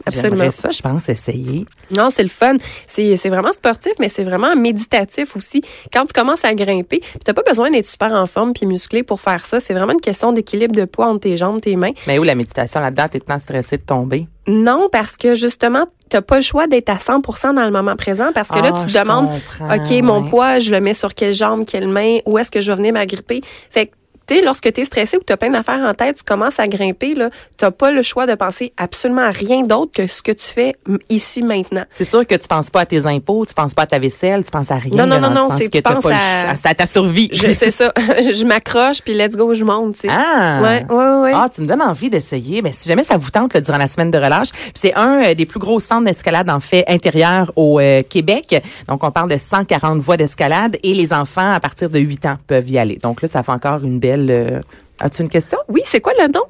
absolument. 0.06 0.50
Ça, 0.50 0.70
je 0.70 0.80
pense, 0.82 1.08
essayer. 1.08 1.66
Non, 1.90 2.10
c'est 2.10 2.22
le 2.22 2.28
fun. 2.28 2.56
C'est, 2.86 3.16
vraiment 3.28 3.52
sportif, 3.52 3.92
mais 3.98 4.08
c'est 4.08 4.24
vraiment 4.24 4.54
méditatif 4.56 5.36
aussi. 5.36 5.62
Quand 5.92 6.04
tu 6.06 6.12
commences 6.12 6.44
à 6.44 6.54
grimper, 6.54 7.00
puis 7.00 7.20
t'as 7.24 7.34
pas 7.34 7.42
besoin 7.42 7.70
d'être 7.70 7.86
super 7.86 8.12
en 8.12 8.26
forme 8.26 8.52
puis 8.52 8.66
musclé 8.66 9.02
pour 9.02 9.20
faire 9.20 9.44
ça. 9.44 9.61
C'est 9.61 9.75
vraiment 9.75 9.92
une 9.92 10.00
question 10.00 10.32
d'équilibre 10.32 10.75
de 10.75 10.85
poids 10.85 11.06
entre 11.06 11.20
tes 11.20 11.37
jambes, 11.37 11.61
tes 11.61 11.76
mains. 11.76 11.92
Mais 12.06 12.18
où 12.18 12.23
la 12.23 12.35
méditation 12.35 12.80
là-dedans, 12.80 13.08
t'es 13.11 13.20
tant 13.20 13.38
stressé 13.38 13.76
de 13.76 13.82
tomber? 13.82 14.26
Non, 14.47 14.88
parce 14.90 15.16
que 15.16 15.35
justement, 15.35 15.87
t'as 16.08 16.20
pas 16.20 16.37
le 16.37 16.42
choix 16.42 16.66
d'être 16.66 16.88
à 16.88 16.97
100% 16.97 17.54
dans 17.54 17.64
le 17.64 17.70
moment 17.70 17.97
présent 17.97 18.30
parce 18.35 18.49
que 18.49 18.58
là, 18.58 18.73
Ah, 18.75 18.85
tu 18.85 18.92
te 18.92 18.99
demandes, 18.99 19.28
OK, 19.61 20.02
mon 20.02 20.23
ouais. 20.25 20.30
poids, 20.30 20.58
je 20.58 20.73
le 20.73 20.80
mets 20.80 20.94
sur 20.94 21.14
quelle 21.14 21.32
jambe, 21.32 21.64
quelle 21.64 21.88
main, 21.88 22.18
où 22.26 22.38
est-ce 22.38 22.50
que 22.50 22.61
je 22.61 22.70
vais 22.73 22.76
venir 22.76 22.92
m'agripper? 22.92 23.40
Fait 23.70 23.87
que, 23.87 23.92
tu 23.92 24.01
sais, 24.29 24.43
lorsque 24.43 24.73
tu 24.73 24.81
es 24.81 24.85
stressé 24.85 25.17
ou 25.17 25.21
que 25.21 25.25
tu 25.26 25.33
as 25.33 25.37
plein 25.37 25.50
d'affaires 25.50 25.81
en 25.81 25.95
tête, 25.95 26.17
tu 26.19 26.23
commences 26.25 26.59
à 26.59 26.67
grimper, 26.67 27.14
là, 27.14 27.31
tu 27.59 27.67
pas 27.71 27.91
le 27.93 28.02
choix 28.02 28.26
de 28.26 28.35
penser 28.35 28.73
absolument 28.76 29.23
à 29.23 29.31
rien 29.31 29.62
d'autre 29.62 29.93
que 29.93 30.07
ce 30.07 30.21
que 30.23 30.33
tu 30.33 30.47
fais 30.47 30.75
ici, 31.09 31.43
maintenant. 31.43 31.85
C'est 31.93 32.05
sûr 32.05 32.26
que 32.26 32.35
tu 32.35 32.49
penses 32.49 32.71
pas 32.71 32.81
à 32.81 32.87
tes 32.87 33.07
impôts, 33.07 33.47
tu 33.47 33.55
penses 33.55 33.75
pas 33.75 33.83
à 33.83 33.87
ta 33.87 33.99
vaisselle, 33.99 34.45
tu 34.45 34.50
penses 34.50 34.71
à 34.71 34.76
rien. 34.76 34.97
Non, 34.97 35.07
non, 35.07 35.21
non, 35.21 35.31
non, 35.35 35.49
c'est- 35.50 35.69
que 35.69 35.79
tu 35.79 35.83
penses 35.83 36.07
à- 36.07 36.69
à 36.69 36.75
ta 36.75 36.87
survie. 36.87 37.29
Je 37.33 37.52
sais 37.52 37.71
ça. 37.71 37.93
je 37.99 38.45
m'accroche, 38.45 39.00
puis 39.02 39.14
let's 39.14 39.37
go, 39.37 39.55
je 39.55 39.64
monte, 39.64 39.95
tu 39.95 40.00
sais. 40.02 40.09
Ah! 40.11 40.61
Ouais, 40.62 40.85
ouais, 40.88 41.21
ouais. 41.23 41.33
Ah, 41.35 41.49
tu 41.55 41.62
me 41.62 41.67
donnes 41.67 41.83
envie 41.83 42.11
d'essayer. 42.11 42.62
Mais 42.62 42.73
si 42.73 42.88
jamais 42.88 43.05
ça 43.05 43.17
vous 43.17 43.31
tente 43.31 43.55
là, 43.55 43.61
durant 43.61 43.79
la 43.79 43.88
semaine 43.88 44.11
de 44.11 44.19
relâche, 44.19 44.49
c'est 44.75 44.95
un 44.95 45.23
euh, 45.25 45.35
des 45.35 45.47
plus 45.47 45.59
gros 45.61 45.81
centres 45.81 46.05
d'escalade 46.05 46.50
en 46.50 46.61
fait 46.61 46.85
intérieur 46.88 47.52
au 47.57 47.81
euh, 47.81 48.02
Québec. 48.09 48.62
Donc 48.88 49.02
on 49.05 49.11
parle 49.11 49.31
de 49.31 49.38
140 49.38 49.99
voies 50.00 50.17
d'escalade 50.17 50.76
et 50.83 50.95
les 50.95 51.12
enfants 51.12 51.52
à 51.52 51.61
partir 51.61 51.88
de 51.91 51.99
8 51.99 52.26
ans 52.26 52.37
peuvent 52.47 52.69
y 52.69 52.79
aller. 52.79 52.97
Donc 53.02 53.23
là, 53.23 53.29
ça 53.29 53.43
fait 53.43 53.52
encore 53.52 53.83
une 53.85 53.99
belle. 53.99 54.12
Euh, 54.19 54.61
As-tu 54.99 55.23
une 55.23 55.28
question? 55.28 55.59
Oui, 55.69 55.81
c'est 55.85 56.00
quoi 56.00 56.12
le 56.21 56.28
nom? 56.28 56.45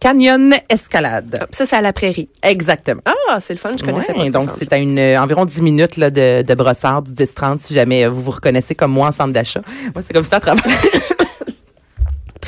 Canyon 0.00 0.52
Escalade. 0.68 1.46
Ça, 1.50 1.64
c'est 1.64 1.76
à 1.76 1.80
la 1.80 1.92
prairie. 1.92 2.28
Exactement. 2.42 3.00
Ah, 3.04 3.38
c'est 3.40 3.54
le 3.54 3.58
fun, 3.58 3.70
je 3.78 3.84
connaissais 3.84 4.12
Ouais, 4.12 4.30
pas 4.30 4.38
donc 4.38 4.50
c'est 4.58 4.72
à 4.72 4.76
une 4.78 4.98
euh, 4.98 5.20
environ 5.20 5.44
10 5.44 5.62
minutes 5.62 5.96
là, 5.96 6.10
de, 6.10 6.42
de 6.42 6.54
brossard 6.54 7.02
du 7.02 7.12
10-30 7.12 7.58
si 7.60 7.72
jamais 7.74 8.04
euh, 8.04 8.10
vous 8.10 8.20
vous 8.20 8.32
reconnaissez 8.32 8.74
comme 8.74 8.90
moi 8.92 9.08
en 9.08 9.12
centre 9.12 9.32
d'achat. 9.32 9.62
Moi, 9.94 10.02
c'est 10.02 10.12
comme 10.12 10.24
ça 10.24 10.36
à 10.36 10.40
travers. 10.40 10.64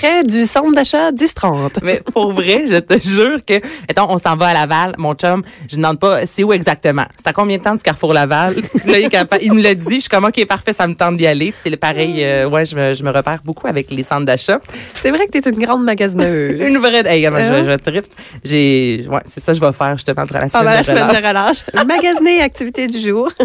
près 0.04 0.22
du 0.22 0.44
centre 0.44 0.72
d'achat 0.72 1.10
10-30. 1.12 1.78
Mais 1.82 2.00
pour 2.12 2.32
vrai, 2.32 2.66
je 2.68 2.76
te 2.76 2.98
jure 3.00 3.38
que, 3.44 3.54
mettons, 3.88 4.06
on 4.10 4.18
s'en 4.18 4.36
va 4.36 4.48
à 4.48 4.52
Laval, 4.54 4.92
mon 4.98 5.14
chum, 5.14 5.42
je 5.68 5.76
ne 5.76 5.82
demande 5.82 5.98
pas 5.98 6.26
c'est 6.26 6.44
où 6.44 6.52
exactement? 6.52 7.04
C'est 7.16 7.26
à 7.28 7.32
combien 7.32 7.56
de 7.56 7.62
temps 7.62 7.74
du 7.74 7.82
Carrefour 7.82 8.12
Laval? 8.12 8.54
Là, 8.84 8.98
il, 9.40 9.52
me 9.52 9.62
l'a 9.62 9.74
dit, 9.74 9.94
je 9.96 10.00
suis 10.00 10.08
comme, 10.10 10.24
OK, 10.24 10.44
parfait, 10.46 10.72
ça 10.74 10.86
me 10.86 10.94
tente 10.94 11.16
d'y 11.16 11.26
aller. 11.26 11.52
C'est 11.54 11.70
le 11.70 11.76
pareil, 11.78 12.22
euh, 12.22 12.46
ouais, 12.48 12.66
je 12.66 12.76
me, 12.76 12.92
je 12.94 13.02
me 13.02 13.10
repère 13.10 13.38
beaucoup 13.44 13.66
avec 13.66 13.90
les 13.90 14.02
centres 14.02 14.26
d'achat. 14.26 14.60
C'est 15.00 15.10
vrai 15.10 15.26
que 15.26 15.38
t'es 15.38 15.48
une 15.50 15.58
grande 15.64 15.84
magasineuse. 15.84 16.60
Une 16.68 16.78
vraie, 16.78 17.02
hey, 17.06 17.24
comment 17.24 17.38
Hein? 17.38 17.64
je, 17.64 17.70
je 17.72 17.76
trippe. 17.76 18.06
J'ai, 18.44 19.06
ouais, 19.10 19.20
c'est 19.24 19.40
ça 19.42 19.52
que 19.52 19.58
je 19.58 19.64
vais 19.64 19.72
faire 19.72 19.96
justement 19.96 20.24
durant 20.24 20.40
la 20.40 20.48
semaine 20.48 20.62
Pendant 20.64 20.70
la 20.74 20.80
de 20.82 20.86
semaine 20.86 21.04
relâche. 21.04 21.64
de 21.66 21.74
relâche. 21.78 21.86
Magasiner 21.86 22.42
activité 22.42 22.86
du 22.86 22.98
jour. 22.98 23.28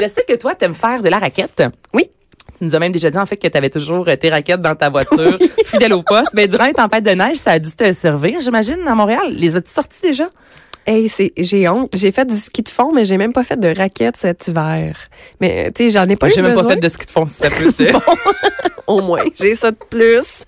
Je 0.00 0.08
sais 0.08 0.24
que 0.28 0.34
toi, 0.36 0.54
t'aimes 0.54 0.74
faire 0.74 1.02
de 1.02 1.08
la 1.08 1.18
raquette. 1.18 1.62
Oui. 1.94 2.04
Tu 2.56 2.64
nous 2.64 2.74
as 2.74 2.78
même 2.78 2.92
déjà 2.92 3.10
dit, 3.10 3.18
en 3.18 3.26
fait, 3.26 3.36
que 3.36 3.48
tu 3.48 3.56
avais 3.56 3.70
toujours 3.70 4.06
euh, 4.08 4.16
tes 4.16 4.30
raquettes 4.30 4.60
dans 4.60 4.74
ta 4.74 4.90
voiture, 4.90 5.38
fidèle 5.64 5.92
au 5.92 6.02
poste. 6.02 6.32
Mais 6.34 6.48
durant 6.48 6.66
les 6.66 6.72
tempêtes 6.72 7.04
de 7.04 7.10
neige, 7.10 7.38
ça 7.38 7.52
a 7.52 7.58
dû 7.58 7.70
te 7.70 7.92
servir, 7.92 8.40
j'imagine, 8.40 8.86
à 8.86 8.94
Montréal. 8.94 9.32
Les 9.32 9.56
as-tu 9.56 9.70
sortis 9.70 10.02
déjà? 10.02 10.28
Hey, 10.84 11.08
c'est, 11.08 11.32
j'ai 11.36 11.68
honte. 11.68 11.88
J'ai 11.92 12.10
fait 12.10 12.24
du 12.24 12.36
ski 12.36 12.62
de 12.62 12.68
fond, 12.68 12.92
mais 12.92 13.04
j'ai 13.04 13.16
même 13.16 13.32
pas 13.32 13.44
fait 13.44 13.58
de 13.58 13.72
raquettes 13.74 14.16
cet 14.16 14.48
hiver. 14.48 14.96
Mais, 15.40 15.70
tu 15.72 15.84
sais, 15.84 15.90
j'en 15.90 16.08
ai 16.08 16.16
pas 16.16 16.28
eu 16.28 16.32
J'ai 16.34 16.42
même 16.42 16.54
pas 16.54 16.68
fait 16.68 16.76
de 16.76 16.88
ski 16.88 17.06
de 17.06 17.10
fond, 17.10 17.26
si 17.26 17.34
ça 17.34 17.48
peut. 17.50 17.72
Au 18.86 19.00
moins, 19.00 19.22
j'ai 19.38 19.54
ça 19.54 19.70
de 19.70 19.76
plus. 19.76 20.44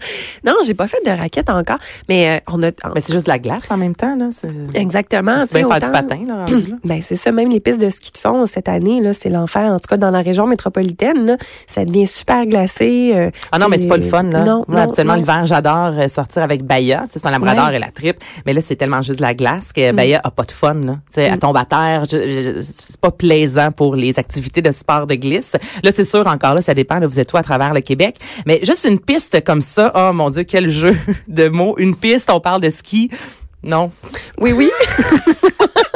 non, 0.44 0.54
j'ai 0.64 0.74
pas 0.74 0.86
fait 0.88 0.98
de 1.04 1.10
raquettes 1.10 1.50
encore, 1.50 1.78
mais 2.08 2.28
euh, 2.30 2.52
on 2.52 2.62
a 2.62 2.70
Mais 2.94 3.00
c'est 3.00 3.12
juste 3.12 3.26
de 3.26 3.30
la 3.30 3.38
glace 3.38 3.70
en 3.70 3.76
même 3.76 3.94
temps, 3.94 4.16
là. 4.16 4.28
Exactement. 4.74 5.42
c'est 5.46 5.58
bien 5.58 5.68
faire 5.68 5.80
du 5.80 5.92
patin, 5.92 6.20
là. 6.26 6.46
Ben 6.84 7.00
c'est 7.02 7.16
ça, 7.16 7.30
même 7.32 7.50
les 7.50 7.60
pistes 7.60 7.80
de 7.80 7.90
ski 7.90 8.10
de 8.12 8.18
fond 8.18 8.46
cette 8.46 8.68
année 8.68 9.00
là, 9.00 9.12
c'est 9.12 9.28
l'enfer. 9.30 9.62
En 9.72 9.78
tout 9.78 9.88
cas, 9.88 9.96
dans 9.96 10.10
la 10.10 10.20
région 10.22 10.46
métropolitaine, 10.46 11.26
là, 11.26 11.36
ça 11.66 11.84
devient 11.84 12.06
super 12.06 12.46
glacé. 12.46 13.12
euh, 13.14 13.30
Ah 13.52 13.58
non, 13.58 13.68
mais 13.68 13.78
c'est 13.78 13.88
pas 13.88 13.96
le 13.96 14.02
fun, 14.02 14.22
là. 14.24 14.44
Non, 14.44 14.64
Moi, 14.68 14.86
non. 15.04 15.14
l'hiver, 15.14 15.46
j'adore 15.46 15.92
euh, 15.98 16.08
sortir 16.08 16.42
avec 16.42 16.62
Baya. 16.64 17.04
Tu 17.06 17.14
sais, 17.14 17.18
c'est 17.20 17.26
un 17.28 17.30
labrador 17.30 17.66
Ouais. 17.66 17.72
Mm. 17.72 17.74
et 17.74 17.78
la 17.78 17.90
tripe. 17.90 18.16
Mais 18.46 18.52
là, 18.52 18.60
c'est 18.60 18.76
tellement 18.76 19.02
juste 19.02 19.18
de 19.18 19.24
la 19.24 19.34
glace 19.34 19.72
que 19.72 19.92
Baya 19.92 20.20
a 20.24 20.30
pas 20.30 20.44
de 20.44 20.52
fun, 20.52 20.74
là. 20.74 20.92
Tu 21.06 21.14
sais, 21.16 21.22
elle 21.24 21.38
tombe 21.38 21.56
à 21.56 21.64
terre. 21.64 22.02
c'est 22.06 23.00
pas 23.00 23.10
plaisant 23.10 23.70
pour 23.72 23.96
les 23.96 24.18
activités 24.18 24.62
de 24.62 24.72
sport 24.72 25.06
de 25.06 25.14
glisse. 25.14 25.52
Là, 25.82 25.90
c'est 25.94 26.04
sûr, 26.04 26.26
encore 26.26 26.54
là, 26.54 26.62
ça 26.62 26.74
dépend, 26.74 26.98
là, 26.98 27.06
vous 27.06 27.18
êtes 27.20 27.32
où 27.32 27.36
à 27.36 27.42
travers 27.42 27.74
le 27.74 27.80
Québec. 27.80 28.16
Mais 28.46 28.60
juste 28.62 28.84
une 28.88 28.98
piste 28.98 29.42
comme 29.44 29.60
ça, 29.60 29.89
oh 29.94 30.12
mon 30.12 30.30
Dieu, 30.30 30.44
quel 30.44 30.70
jeu 30.70 30.96
de 31.28 31.48
mots. 31.48 31.74
Une 31.78 31.96
piste, 31.96 32.30
on 32.30 32.40
parle 32.40 32.60
de 32.60 32.70
ski. 32.70 33.10
Non. 33.62 33.92
Oui, 34.38 34.52
oui. 34.52 34.70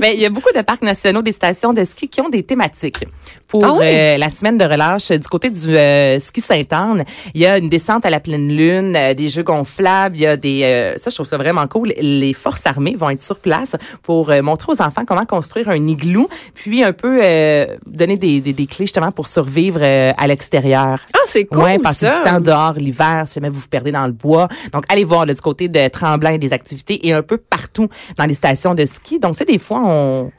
Ben, 0.00 0.12
il 0.14 0.20
y 0.20 0.26
a 0.26 0.30
beaucoup 0.30 0.52
de 0.54 0.62
parcs 0.62 0.82
nationaux, 0.82 1.22
des 1.22 1.32
stations 1.32 1.72
de 1.72 1.84
ski 1.84 2.08
qui 2.08 2.20
ont 2.20 2.28
des 2.28 2.42
thématiques. 2.42 3.04
Pour 3.48 3.64
Ah 3.64 3.72
oui? 3.74 3.86
euh, 3.86 4.16
la 4.16 4.30
semaine 4.30 4.56
de 4.58 4.64
relâche 4.64 5.10
du 5.10 5.26
côté 5.26 5.50
du 5.50 5.76
euh, 5.76 6.20
ski 6.20 6.40
Sainte-Anne, 6.40 7.04
il 7.34 7.40
y 7.40 7.46
a 7.46 7.58
une 7.58 7.68
descente 7.68 8.06
à 8.06 8.10
la 8.10 8.20
pleine 8.20 8.48
lune, 8.48 8.94
euh, 8.96 9.12
des 9.12 9.28
jeux 9.28 9.42
gonflables, 9.42 10.14
il 10.16 10.22
y 10.22 10.26
a 10.26 10.36
des 10.36 10.62
euh, 10.62 10.94
ça 10.96 11.10
je 11.10 11.16
trouve 11.16 11.26
ça 11.26 11.36
vraiment 11.36 11.66
cool. 11.66 11.92
Les 12.00 12.32
forces 12.32 12.64
armées 12.64 12.94
vont 12.96 13.10
être 13.10 13.22
sur 13.24 13.38
place 13.40 13.74
pour 14.04 14.30
euh, 14.30 14.40
montrer 14.40 14.72
aux 14.72 14.80
enfants 14.80 15.04
comment 15.04 15.26
construire 15.26 15.68
un 15.68 15.86
igloo, 15.88 16.28
puis 16.54 16.84
un 16.84 16.92
peu 16.92 17.18
euh, 17.22 17.66
donner 17.86 18.16
des, 18.16 18.40
des, 18.40 18.52
des 18.52 18.66
clés 18.66 18.86
justement 18.86 19.10
pour 19.10 19.26
survivre 19.26 19.82
à 19.82 20.26
l'extérieur. 20.28 21.00
Ah, 21.12 21.18
c'est 21.26 21.44
cool 21.46 21.62
ouais, 21.62 21.78
passer 21.80 22.06
ça. 22.06 22.18
du 22.18 22.30
temps 22.30 22.40
dehors 22.40 22.74
l'hiver, 22.74 23.24
si 23.26 23.34
jamais 23.34 23.50
vous 23.50 23.58
vous 23.60 23.68
perdez 23.68 23.90
dans 23.90 24.06
le 24.06 24.12
bois. 24.12 24.46
Donc, 24.72 24.84
allez 24.88 25.04
voir 25.04 25.26
là, 25.26 25.34
du 25.34 25.40
côté 25.40 25.68
de 25.68 25.88
Tremblant 25.88 26.38
des 26.38 26.52
activités 26.52 27.06
et 27.06 27.12
un 27.12 27.22
peu 27.22 27.36
partout 27.36 27.88
dans 28.16 28.26
les 28.30 28.34
stations 28.34 28.74
de 28.74 28.86
ski. 28.86 29.18
Donc, 29.18 29.32
tu 29.32 29.38
sais, 29.38 29.44
des 29.44 29.58
fois, 29.58 29.82
on, 29.84 30.30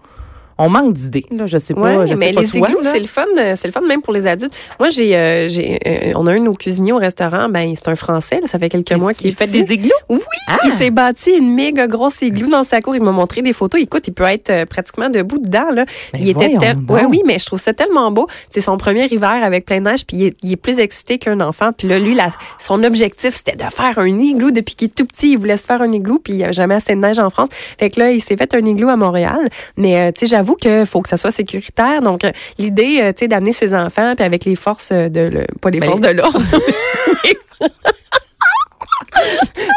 on 0.61 0.69
manque 0.69 0.93
d'idées. 0.93 1.25
Là, 1.31 1.45
je 1.47 1.57
sais 1.57 1.73
pas, 1.73 1.81
Ouais, 1.97 2.07
je 2.07 2.13
mais 2.15 2.27
sais 2.29 2.33
pas 2.33 2.41
les 2.41 2.47
toi, 2.47 2.69
igloos, 2.69 2.79
c'est 2.83 2.99
le 2.99 3.07
fun, 3.07 3.25
euh, 3.37 3.53
c'est 3.55 3.67
le 3.67 3.73
fun 3.73 3.81
même 3.81 4.01
pour 4.01 4.13
les 4.13 4.27
adultes. 4.27 4.53
Moi, 4.79 4.89
j'ai, 4.89 5.15
euh, 5.15 5.47
j'ai, 5.47 5.79
euh, 5.87 6.11
on 6.15 6.27
a 6.27 6.31
un 6.33 6.37
de 6.39 6.43
nos 6.45 6.53
cuisiniers 6.53 6.91
au 6.93 6.97
restaurant, 6.97 7.49
ben 7.49 7.73
c'est 7.75 7.87
un 7.89 7.95
Français, 7.95 8.39
là, 8.41 8.47
ça 8.47 8.59
fait 8.59 8.69
quelques 8.69 8.91
mois 8.93 9.13
qu'il 9.13 9.27
il 9.27 9.35
fait 9.35 9.47
des 9.47 9.73
igloos. 9.73 9.91
Oui, 10.09 10.19
Ah! 10.47 10.57
il 10.65 10.71
s'est 10.71 10.91
bâti 10.91 11.31
une 11.31 11.53
méga 11.53 11.87
grosse 11.87 12.21
igloo 12.21 12.49
dans 12.49 12.63
sa 12.63 12.81
cour. 12.81 12.95
Il 12.95 13.01
m'a 13.03 13.11
montré 13.11 13.41
des 13.41 13.53
photos. 13.53 13.81
Écoute, 13.81 14.07
il 14.07 14.13
peut 14.13 14.23
être 14.23 14.49
euh, 14.49 14.65
pratiquement 14.65 15.09
debout 15.09 15.37
dedans. 15.39 15.71
Là. 15.73 15.85
Ben 16.13 16.19
il 16.21 16.29
était 16.29 16.55
tel- 16.59 16.77
ouais, 16.89 17.05
oui, 17.05 17.21
mais 17.25 17.39
je 17.39 17.45
trouve 17.45 17.59
ça 17.59 17.73
tellement 17.73 18.11
beau. 18.11 18.27
C'est 18.49 18.61
son 18.61 18.77
premier 18.77 19.05
hiver 19.05 19.39
avec 19.43 19.65
plein 19.65 19.79
de 19.79 19.85
neige, 19.89 20.05
puis 20.05 20.17
il 20.17 20.25
est, 20.27 20.37
il 20.43 20.51
est 20.53 20.55
plus 20.57 20.79
excité 20.79 21.17
qu'un 21.17 21.39
enfant. 21.41 21.71
Puis 21.75 21.87
là, 21.87 21.99
lui, 21.99 22.13
la, 22.15 22.31
son 22.59 22.83
objectif, 22.83 23.35
c'était 23.35 23.55
de 23.57 23.69
faire 23.71 23.97
un 23.97 24.07
igloo 24.19 24.51
depuis 24.51 24.75
qu'il 24.75 24.87
est 24.89 24.95
tout 24.95 25.05
petit. 25.05 25.31
Il 25.33 25.37
voulait 25.37 25.57
se 25.57 25.65
faire 25.65 25.81
un 25.81 25.91
igloo, 25.91 26.19
puis 26.23 26.33
il 26.33 26.37
n'y 26.37 26.43
a 26.43 26.51
jamais 26.51 26.75
assez 26.75 26.93
de 26.95 26.99
neige 26.99 27.19
en 27.19 27.29
France. 27.29 27.49
Fait 27.79 27.89
que 27.89 27.99
là, 27.99 28.11
il 28.11 28.21
s'est 28.21 28.37
fait 28.37 28.53
un 28.53 28.63
igloo 28.65 28.89
à 28.89 28.95
Montréal. 28.95 29.49
Mais 29.77 29.97
euh, 29.97 30.11
tu 30.11 30.21
sais, 30.21 30.27
j'avoue 30.27 30.50
que 30.55 30.85
faut 30.85 31.01
que 31.01 31.09
ça 31.09 31.17
soit 31.17 31.31
sécuritaire. 31.31 32.01
Donc, 32.01 32.23
euh, 32.23 32.31
l'idée, 32.57 32.99
euh, 33.01 33.13
tu 33.13 33.25
sais, 33.25 33.27
d'amener 33.27 33.53
ses 33.53 33.73
enfants, 33.73 34.13
puis 34.15 34.25
avec 34.25 34.45
les 34.45 34.55
forces 34.55 34.89
euh, 34.91 35.09
de, 35.09 35.21
le, 35.21 35.45
pas 35.61 35.69
les 35.69 35.79
Mais 35.79 35.87
forces 35.87 36.01
les- 36.01 36.13
de 36.13 36.21
l'ordre. 36.21 36.41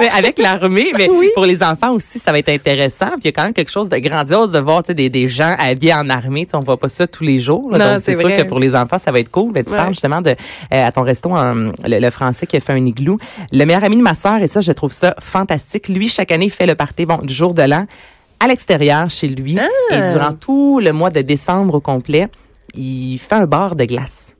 mais 0.00 0.09
avec 0.11 0.38
l'armée, 0.38 0.90
mais 0.97 1.09
Oui. 1.11 1.28
pour 1.35 1.45
les 1.45 1.62
enfants 1.62 1.93
aussi, 1.93 2.19
ça 2.19 2.33
va 2.33 2.38
être 2.38 2.49
intéressant. 2.49 3.09
Puis 3.11 3.21
il 3.23 3.25
y 3.26 3.28
a 3.28 3.33
quand 3.33 3.43
même 3.45 3.52
quelque 3.52 3.71
chose 3.71 3.88
de 3.88 3.97
grandiose 3.99 4.50
de 4.50 4.59
voir 4.59 4.83
tu 4.83 4.88
sais, 4.88 4.95
des, 4.95 5.11
des 5.11 5.28
gens 5.28 5.54
habillés 5.59 5.95
en 5.95 6.09
armée. 6.09 6.47
Tu 6.47 6.50
sais, 6.52 6.57
on 6.57 6.61
voit 6.61 6.78
pas 6.78 6.88
ça 6.88 7.07
tous 7.07 7.25
les 7.25 7.40
jours. 7.40 7.71
là. 7.71 7.78
Non, 7.78 7.90
Donc, 7.93 8.00
c'est 8.00 8.14
sûr 8.14 8.35
que 8.35 8.43
pour 8.43 8.59
les 8.59 8.75
enfants, 8.75 8.99
ça 8.99 9.12
va 9.12 9.21
être 9.21 9.31
cool. 9.31 9.52
Mais 9.54 9.62
tu 9.64 9.71
Ouais. 9.73 9.76
parles 9.76 9.93
justement 9.93 10.23
de 10.23 10.31
euh, 10.31 10.35
à 10.71 10.90
ton 10.93 11.02
resto, 11.02 11.31
le, 11.31 11.99
le 12.00 12.11
français 12.11 12.47
qui 12.47 12.57
a 12.57 12.61
fait 12.61 12.73
un 12.73 12.85
igloo. 12.87 13.19
Le 13.52 13.64
meilleur 13.64 13.85
ami 13.85 13.97
de 13.97 14.02
ma 14.02 14.14
sœur, 14.14 14.38
et 14.43 14.47
ça, 14.47 14.61
je 14.61 14.73
trouve 14.73 14.93
ça 14.93 15.14
fantastique. 15.21 15.88
Lui, 15.88 16.09
chaque 16.09 16.33
année, 16.33 16.47
il 16.47 16.50
fait 16.50 16.66
le 16.66 16.75
party 16.75 17.07
bon, 17.07 17.19
du 17.19 17.35
jour 17.35 17.54
de 17.54 17.62
l'an 17.62 17.87
à 18.40 18.46
l'extérieur 18.46 19.08
chez 19.10 19.28
lui. 19.28 19.58
Ah! 19.58 19.68
Et 19.94 20.12
durant 20.12 20.34
tout 20.34 20.80
le 20.80 20.92
mois 20.92 21.10
de 21.10 21.22
décembre 21.22 21.76
au 21.76 21.80
complet, 21.80 22.28
il 22.74 23.18
fait 23.18 23.34
un 23.34 23.46
bar 23.46 23.76
de 23.76 23.84
glace. 23.84 24.34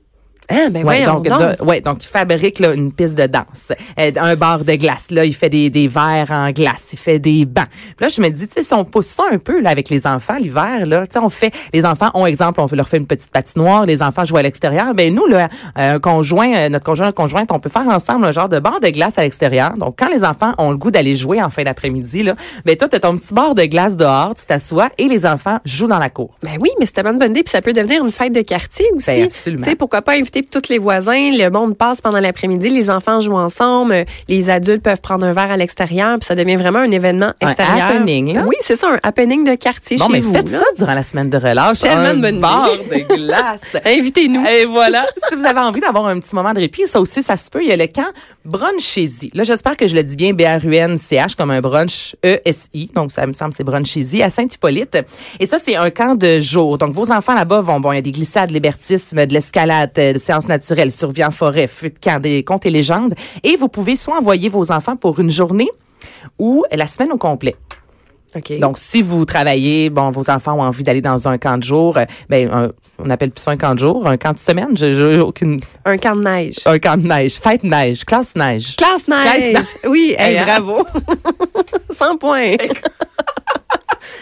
Ah, 0.49 0.69
ben 0.69 0.85
Ouais, 0.85 1.03
donc, 1.05 1.27
donc. 1.27 1.39
de- 1.39 1.63
ouais, 1.63 1.81
donc 1.81 2.03
il 2.03 2.07
fabrique 2.07 2.59
là, 2.59 2.73
une 2.73 2.91
piste 2.93 3.15
de 3.15 3.25
danse, 3.25 3.71
euh, 3.99 4.11
un 4.17 4.35
bar 4.35 4.63
de 4.63 4.73
glace. 4.75 5.09
Là, 5.11 5.25
il 5.25 5.33
fait 5.33 5.49
des, 5.49 5.69
des 5.69 5.87
verres 5.87 6.29
en 6.31 6.51
glace, 6.51 6.89
il 6.93 6.99
fait 6.99 7.19
des 7.19 7.45
bancs. 7.45 7.65
Puis 7.69 7.95
là, 8.01 8.07
je 8.07 8.21
me 8.21 8.29
dis, 8.29 8.47
tu 8.47 8.53
sais, 8.55 8.63
si 8.63 8.73
on 8.73 8.85
pousse 8.85 9.07
ça 9.07 9.23
un 9.31 9.37
peu 9.39 9.59
là 9.61 9.69
avec 9.71 9.89
les 9.89 10.05
enfants 10.05 10.35
l'hiver, 10.37 10.85
là, 10.85 11.07
tu 11.07 11.13
sais, 11.13 11.19
on 11.19 11.29
fait, 11.29 11.51
les 11.73 11.85
enfants 11.85 12.11
ont 12.13 12.25
exemple, 12.25 12.61
on 12.61 12.67
leur 12.75 12.87
fait 12.87 12.97
une 12.97 13.07
petite 13.07 13.31
patinoire, 13.31 13.85
les 13.85 14.01
enfants 14.01 14.25
jouent 14.25 14.37
à 14.37 14.41
l'extérieur. 14.43 14.93
Ben 14.93 15.13
nous, 15.13 15.25
là, 15.25 15.49
un 15.75 15.99
conjoint, 15.99 16.53
euh, 16.55 16.69
notre 16.69 16.85
conjoint, 16.85 17.11
conjointe, 17.11 17.51
on 17.51 17.59
peut 17.59 17.69
faire 17.69 17.87
ensemble 17.87 18.25
un 18.25 18.31
genre 18.31 18.49
de 18.49 18.59
bar 18.59 18.79
de 18.79 18.89
glace 18.89 19.17
à 19.17 19.23
l'extérieur. 19.23 19.73
Donc, 19.73 19.95
quand 19.97 20.09
les 20.09 20.23
enfants 20.23 20.53
ont 20.57 20.71
le 20.71 20.77
goût 20.77 20.91
d'aller 20.91 21.15
jouer 21.15 21.41
en 21.41 21.49
fin 21.49 21.63
d'après-midi, 21.63 22.23
là, 22.23 22.35
ben 22.65 22.75
toi, 22.77 22.87
t'as 22.87 22.99
ton 22.99 23.17
petit 23.17 23.33
bar 23.33 23.55
de 23.55 23.63
glace 23.65 23.97
dehors, 23.97 24.35
tu 24.35 24.45
t'assois 24.45 24.89
et 24.97 25.07
les 25.07 25.25
enfants 25.25 25.59
jouent 25.65 25.87
dans 25.87 25.99
la 25.99 26.09
cour. 26.09 26.31
Ben 26.43 26.57
oui, 26.59 26.69
mais 26.79 26.85
c'est 26.85 26.91
tellement 26.93 27.11
une 27.13 27.19
bonne 27.19 27.31
idée. 27.31 27.43
Puis 27.43 27.51
ça 27.51 27.61
peut 27.61 27.73
devenir 27.73 28.03
une 28.03 28.11
fête 28.11 28.33
de 28.33 28.41
quartier 28.41 28.85
aussi. 28.95 29.05
Ben, 29.07 29.23
absolument. 29.23 29.63
Tu 29.63 29.69
sais, 29.71 29.75
pourquoi 29.75 30.01
pas 30.01 30.13
inviter 30.13 30.34
tous 30.43 30.69
les 30.69 30.77
voisins, 30.77 31.31
le 31.31 31.49
monde 31.49 31.77
passe 31.77 32.01
pendant 32.01 32.19
l'après-midi, 32.19 32.69
les 32.69 32.89
enfants 32.89 33.21
jouent 33.21 33.37
ensemble, 33.37 33.93
euh, 33.93 34.03
les 34.27 34.49
adultes 34.49 34.81
peuvent 34.83 35.01
prendre 35.01 35.25
un 35.25 35.33
verre 35.33 35.51
à 35.51 35.57
l'extérieur, 35.57 36.17
puis 36.19 36.25
ça 36.27 36.35
devient 36.35 36.55
vraiment 36.55 36.79
un 36.79 36.91
événement 36.91 37.31
Un 37.41 37.47
extérieur. 37.47 37.87
happening, 37.87 38.33
là. 38.33 38.43
Oui, 38.47 38.55
c'est 38.61 38.75
ça, 38.75 38.87
un 38.93 38.99
happening 39.03 39.43
de 39.45 39.55
quartier 39.55 39.97
Bon, 39.97 40.05
chez 40.07 40.11
mais 40.13 40.19
vous. 40.19 40.33
faites 40.33 40.51
là. 40.51 40.59
ça 40.59 40.65
durant 40.77 40.93
la 40.93 41.03
semaine 41.03 41.29
de 41.29 41.37
relâche. 41.37 41.79
Tellement 41.79 41.97
un 42.03 42.13
de 42.15 42.21
bonne 42.21 42.35
idée. 42.89 43.03
de 43.07 43.15
glace. 43.25 43.61
Invitez-nous. 43.85 44.45
Et 44.45 44.65
voilà, 44.65 45.05
si 45.29 45.35
vous 45.35 45.45
avez 45.45 45.59
envie 45.59 45.79
d'avoir 45.81 46.05
un 46.07 46.19
petit 46.19 46.35
moment 46.35 46.53
de 46.53 46.59
répit, 46.59 46.87
ça 46.87 46.99
aussi, 46.99 47.21
ça 47.23 47.37
se 47.37 47.49
peut. 47.49 47.61
Il 47.63 47.69
y 47.69 47.71
a 47.73 47.77
le 47.77 47.87
camp 47.87 48.05
Brunchésie. 48.45 49.31
Là, 49.33 49.43
j'espère 49.43 49.75
que 49.75 49.87
je 49.87 49.95
le 49.95 50.03
dis 50.03 50.15
bien, 50.15 50.33
B-R-U-N-C-H, 50.33 51.35
comme 51.35 51.51
un 51.51 51.61
brunch 51.61 52.15
E-S-I. 52.23 52.89
Donc, 52.95 53.11
ça 53.11 53.25
me 53.27 53.33
semble, 53.33 53.53
c'est 53.53 53.63
Brunchésie 53.63 54.21
à 54.23 54.29
Saint-Hippolyte. 54.29 54.97
Et 55.39 55.45
ça, 55.47 55.57
c'est 55.59 55.75
un 55.75 55.89
camp 55.89 56.15
de 56.15 56.39
jour. 56.39 56.77
Donc, 56.77 56.91
vos 56.93 57.11
enfants 57.11 57.33
là-bas 57.35 57.61
vont, 57.61 57.79
bon, 57.79 57.91
il 57.91 57.95
y 57.95 57.99
a 57.99 58.01
des 58.01 58.11
glissades, 58.11 58.51
l'hébertisme, 58.51 59.25
de 59.25 59.33
l'escalade, 59.33 59.91
euh, 59.97 60.13
séances 60.25 60.47
naturelles, 60.47 60.91
survie 60.91 61.23
en 61.23 61.31
forêt, 61.31 61.67
feu 61.67 61.89
de 61.89 61.99
camp, 61.99 62.21
des 62.21 62.43
contes 62.43 62.65
et 62.65 62.69
légendes. 62.71 63.13
Et 63.43 63.55
vous 63.55 63.69
pouvez 63.69 63.95
soit 63.95 64.17
envoyer 64.19 64.49
vos 64.49 64.71
enfants 64.71 64.95
pour 64.95 65.19
une 65.19 65.29
journée 65.29 65.69
ou 66.39 66.63
la 66.71 66.87
semaine 66.87 67.11
au 67.11 67.17
complet. 67.17 67.55
OK. 68.35 68.59
Donc, 68.59 68.77
si 68.77 69.01
vous 69.01 69.23
travaillez, 69.23 69.89
bon, 69.89 70.11
vos 70.11 70.29
enfants 70.29 70.55
ont 70.59 70.61
envie 70.63 70.83
d'aller 70.83 71.01
dans 71.01 71.27
un 71.29 71.37
camp 71.37 71.57
de 71.57 71.63
jour, 71.63 71.95
euh, 71.97 72.03
ben, 72.27 72.49
un- 72.51 72.71
on 72.99 73.09
appelle 73.09 73.31
plus 73.31 73.41
ça 73.41 73.51
un 73.51 73.55
camp 73.57 73.73
de 73.75 73.79
jour, 73.79 74.05
un 74.07 74.17
camp 74.17 74.33
de 74.33 74.39
semaine. 74.39 74.69
J'ai 74.75 75.19
aucune, 75.19 75.61
un 75.85 75.97
camp 75.97 76.15
de 76.17 76.23
neige. 76.23 76.55
un 76.65 76.77
camp 76.79 77.01
de 77.01 77.07
neige, 77.07 77.35
fête 77.35 77.63
neige, 77.63 78.03
classe 78.03 78.35
neige. 78.35 78.75
Classe 78.75 79.07
neige. 79.07 79.51
Classe 79.53 79.77
Oui, 79.87 80.15
hey, 80.17 80.33
Hey, 80.33 80.37
hein? 80.39 80.43
bravo. 80.45 80.75
100 81.91 82.17
points. 82.17 82.57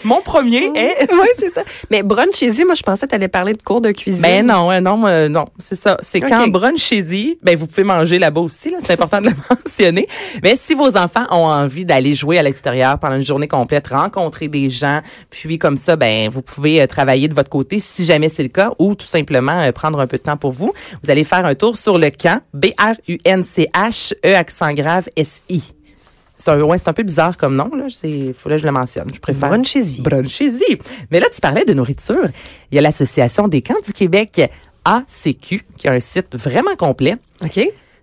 Mon 0.04 0.20
premier 0.20 0.70
est. 0.74 1.08
oui, 1.12 1.28
c'est 1.38 1.52
ça. 1.52 1.62
Mais 1.90 2.02
brunch-y, 2.02 2.64
moi, 2.64 2.74
je 2.74 2.82
pensais 2.82 3.06
que 3.06 3.10
tu 3.10 3.14
allais 3.14 3.28
parler 3.28 3.54
de 3.54 3.62
cours 3.62 3.80
de 3.80 3.92
cuisine. 3.92 4.20
Ben 4.20 4.46
non, 4.46 4.70
euh, 4.70 4.80
non, 4.80 5.06
euh, 5.06 5.28
non, 5.28 5.46
c'est 5.58 5.74
ça. 5.76 5.96
C'est 6.02 6.22
Ok. 6.22 6.28
quand 6.28 6.48
brunchez-y, 6.48 7.38
ben 7.42 7.56
vous 7.56 7.66
pouvez 7.66 7.84
manger 7.84 8.18
là-bas 8.18 8.40
aussi, 8.40 8.70
là, 8.70 8.78
c'est 8.80 8.92
important 8.94 9.20
de 9.20 9.26
le 9.28 9.34
mentionner. 9.50 10.06
Mais 10.42 10.56
si 10.56 10.74
vos 10.74 10.96
enfants 10.96 11.26
ont 11.30 11.46
envie 11.46 11.84
d'aller 11.84 12.14
jouer 12.14 12.38
à 12.38 12.42
l'extérieur 12.42 12.98
pendant 12.98 13.16
une 13.16 13.24
journée 13.24 13.48
complète, 13.48 13.88
rencontrer 13.88 14.48
des 14.48 14.70
gens, 14.70 15.00
puis 15.30 15.58
comme 15.58 15.76
ça, 15.76 15.96
ben 15.96 16.28
vous 16.28 16.42
pouvez 16.42 16.82
euh, 16.82 16.86
travailler 16.86 17.28
de 17.28 17.34
votre 17.34 17.50
côté 17.50 17.78
si 17.80 18.04
jamais 18.04 18.28
c'est 18.28 18.42
le 18.42 18.48
cas, 18.48 18.70
ou 18.78 18.94
tout 18.94 19.06
simplement 19.06 19.60
euh, 19.60 19.72
prendre 19.72 20.00
un 20.00 20.06
peu 20.06 20.16
de 20.18 20.22
temps 20.22 20.36
pour 20.36 20.52
vous. 20.52 20.72
Vous 21.02 21.10
allez 21.10 21.24
faire 21.24 21.44
un 21.46 21.54
tour 21.54 21.76
sur 21.76 21.98
le 21.98 22.10
camp 22.10 22.40
B 22.52 22.66
R 22.78 22.94
U 23.08 23.18
N 23.24 23.42
C 23.44 23.68
H 23.74 24.14
E 24.24 24.34
accent 24.34 24.72
grave 24.72 25.08
S 25.16 25.42
I. 25.48 25.62
C'est 26.36 26.50
un, 26.50 26.60
ouais, 26.60 26.78
c'est 26.78 26.88
un 26.88 26.92
peu 26.92 27.02
bizarre 27.02 27.36
comme 27.36 27.54
nom, 27.56 27.70
là. 27.74 27.84
C'est, 27.88 28.32
faut 28.32 28.48
là, 28.48 28.56
que 28.56 28.62
je 28.62 28.66
le 28.66 28.72
mentionne. 28.72 29.08
Je 29.14 29.20
préfère. 29.20 29.48
Brunchez-y. 29.48 30.00
Brunchez-y. 30.00 30.78
Mais 31.10 31.20
là, 31.20 31.26
tu 31.32 31.40
parlais 31.40 31.64
de 31.64 31.72
nourriture. 31.74 32.28
Il 32.70 32.74
y 32.74 32.78
a 32.78 32.82
l'Association 32.82 33.48
des 33.48 33.62
camps 33.62 33.80
du 33.84 33.92
Québec 33.92 34.50
ACQ, 34.84 35.62
qui 35.76 35.86
est 35.86 35.90
un 35.90 36.00
site 36.00 36.34
vraiment 36.36 36.74
complet. 36.76 37.16
OK. 37.42 37.60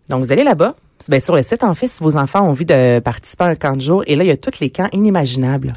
Donc, 0.10 0.24
vous 0.24 0.32
allez 0.32 0.44
là-bas. 0.44 0.76
Ben, 1.10 1.20
sur 1.20 1.36
le 1.36 1.44
site, 1.44 1.64
en 1.64 1.74
fait, 1.74 1.88
si 1.88 2.04
vos 2.04 2.16
enfants 2.16 2.46
ont 2.46 2.50
envie 2.50 2.66
de 2.66 3.00
participer 3.00 3.46
à 3.46 3.48
un 3.48 3.56
camp 3.56 3.76
de 3.76 3.82
jour, 3.82 4.04
et 4.08 4.16
là, 4.16 4.24
il 4.24 4.28
y 4.28 4.32
a 4.32 4.38
tous 4.38 4.60
les 4.60 4.70
camps 4.70 4.90
inimaginables. 4.92 5.74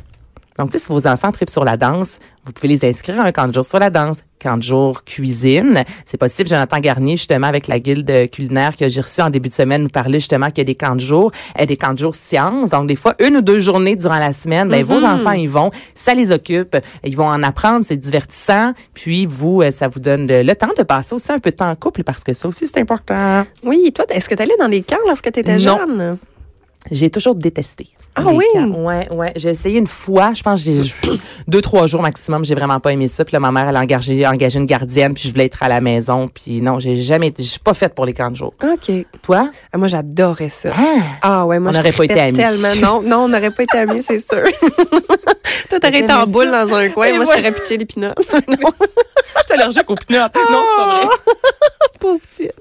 Donc, 0.59 0.71
tu 0.71 0.79
sais, 0.79 0.85
si 0.85 0.93
vos 0.93 1.07
enfants 1.07 1.33
tripent 1.33 1.51
sur 1.51 1.65
la 1.65 1.77
danse, 1.77 2.19
vous 2.45 2.53
pouvez 2.53 2.69
les 2.69 2.85
inscrire 2.85 3.21
à 3.21 3.25
un 3.25 3.33
camp 3.33 3.49
de 3.49 3.55
jour 3.55 3.65
sur 3.65 3.79
la 3.79 3.91
danse, 3.91 4.19
camp 4.39 4.57
de 4.57 4.63
jour 4.63 5.03
cuisine. 5.05 5.83
C'est 6.05 6.19
possible. 6.19 6.49
Jonathan 6.49 6.79
Garnier, 6.79 7.17
justement, 7.17 7.47
avec 7.47 7.67
la 7.67 7.81
guilde 7.81 8.31
culinaire 8.31 8.77
que 8.77 8.89
j'ai 8.89 9.01
reçu 9.01 9.21
en 9.21 9.31
début 9.31 9.49
de 9.49 9.55
semaine, 9.55 9.83
nous 9.83 9.89
parlait 9.89 10.21
justement 10.21 10.49
qu'il 10.49 10.59
y 10.59 10.61
a 10.61 10.65
des 10.65 10.75
camps 10.75 10.95
de 10.95 11.01
jour, 11.01 11.33
et 11.59 11.67
des 11.67 11.77
camps 11.77 11.93
de 11.93 11.99
jour 11.99 12.15
sciences. 12.15 12.71
Donc, 12.71 12.87
des 12.87 12.97
fois, 12.97 13.15
une 13.19 13.39
ou 13.39 13.41
deux 13.41 13.59
journées 13.59 13.97
durant 13.97 14.19
la 14.19 14.33
semaine, 14.33 14.69
ben, 14.69 14.85
vos 14.85 15.05
enfants 15.05 15.33
y 15.33 15.47
vont, 15.47 15.71
ça 15.95 16.15
les 16.15 16.31
occupe, 16.31 16.77
ils 17.03 17.17
vont 17.17 17.27
en 17.27 17.43
apprendre, 17.43 17.85
c'est 17.89 17.97
divertissant. 17.97 18.75
Puis, 18.93 19.27
vous, 19.27 19.63
euh, 19.63 19.71
ça 19.71 19.89
vous 19.89 20.01
donne 20.01 20.27
le, 20.29 20.55
temps 20.55 20.69
de 20.79 20.85
passer 20.85 21.15
aussi 21.15 21.33
un 21.33 21.41
peu 21.41 21.51
de 21.51 21.57
temps 21.57 21.71
en 21.71 21.75
couple 21.75 22.05
parce 22.05 22.23
que 22.23 22.33
ça 22.33 22.47
aussi, 22.47 22.67
c'est 22.67 22.79
important. 22.79 23.45
Oui, 23.65 23.91
toi, 23.93 24.05
est-ce 24.11 24.29
que 24.29 24.37
tu 24.37 24.43
allais 24.43 24.57
dans 24.61 24.69
les 24.69 24.83
camps 24.83 24.97
lorsque 25.07 25.33
tu 25.33 25.41
étais 25.41 25.57
Non. 25.57 25.79
jeune? 25.79 26.19
J'ai 26.91 27.09
toujours 27.11 27.35
détesté. 27.35 27.89
Ah 28.17 28.23
oui? 28.27 28.45
camps. 28.53 28.69
Ouais, 28.85 29.09
ouais. 29.11 29.33
J'ai 29.37 29.49
essayé 29.49 29.79
une 29.79 29.87
fois, 29.87 30.35
je 30.35 30.43
pense 30.43 30.63
que 30.63 30.71
j'ai 30.71 30.95
deux, 31.49 31.61
trois 31.61 31.87
jours 31.87 32.03
maximum. 32.03 32.45
J'ai 32.45 32.55
vraiment 32.55 32.79
pas 32.79 32.93
aimé 32.93 33.09
ça. 33.09 33.25
Puis 33.25 33.33
là, 33.33 33.41
ma 33.41 33.51
mère, 33.51 33.69
elle 33.69 33.77
a 33.77 33.81
engagé, 33.81 34.25
engagé 34.27 34.59
une 34.61 34.67
gardienne, 34.67 35.15
puis 35.15 35.25
je 35.27 35.33
voulais 35.33 35.47
être 35.47 35.63
à 35.63 35.69
la 35.69 35.81
maison. 35.81 36.29
Puis 36.29 36.61
non, 36.61 36.79
j'ai 36.79 36.97
jamais 36.97 37.29
été, 37.29 37.43
je 37.43 37.49
suis 37.49 37.59
pas 37.61 37.75
faite 37.75 37.95
pour 37.95 38.07
les 38.07 38.13
camps 38.13 38.31
de 38.31 38.37
jour. 38.37 38.53
OK. 38.63 38.93
Toi? 39.23 39.51
Ah, 39.73 39.79
Moi, 39.79 39.89
j'adorais 39.89 40.51
ça. 40.51 40.71
Ah! 40.77 41.01
Ah 41.23 41.47
ouais, 41.47 41.59
moi 41.59 41.71
On 41.71 41.73
je 41.73 41.79
n'aurait 41.79 41.93
pas 41.93 42.05
été 42.05 42.21
amis. 42.21 42.37
tellement. 42.37 42.75
Non, 42.77 43.03
non, 43.03 43.17
on 43.25 43.29
n'aurait 43.29 43.51
pas 43.51 43.63
été 43.65 43.79
amis, 43.79 44.03
c'est 44.07 44.19
sûr. 44.19 44.45
Toi, 45.71 45.81
t'aurais 45.81 46.01
été 46.01 46.13
en 46.13 46.27
boule 46.27 46.51
dans 46.51 46.73
un 46.75 46.89
coin, 46.91 47.07
Et 47.07 47.13
moi, 47.15 47.25
je 47.25 47.31
t'aurais 47.37 47.53
pitché 47.53 47.77
les 47.79 47.87
pinottes. 47.87 48.15
Je 49.37 49.43
suis 49.53 49.61
allergique 49.61 49.91
aux 49.91 49.95
pinottes. 49.97 50.35
Non, 50.37 50.61
c'est 50.63 50.77
pas 50.85 51.05
vrai. 51.07 51.17
Pauvre 51.99 52.21
petite. 52.31 52.53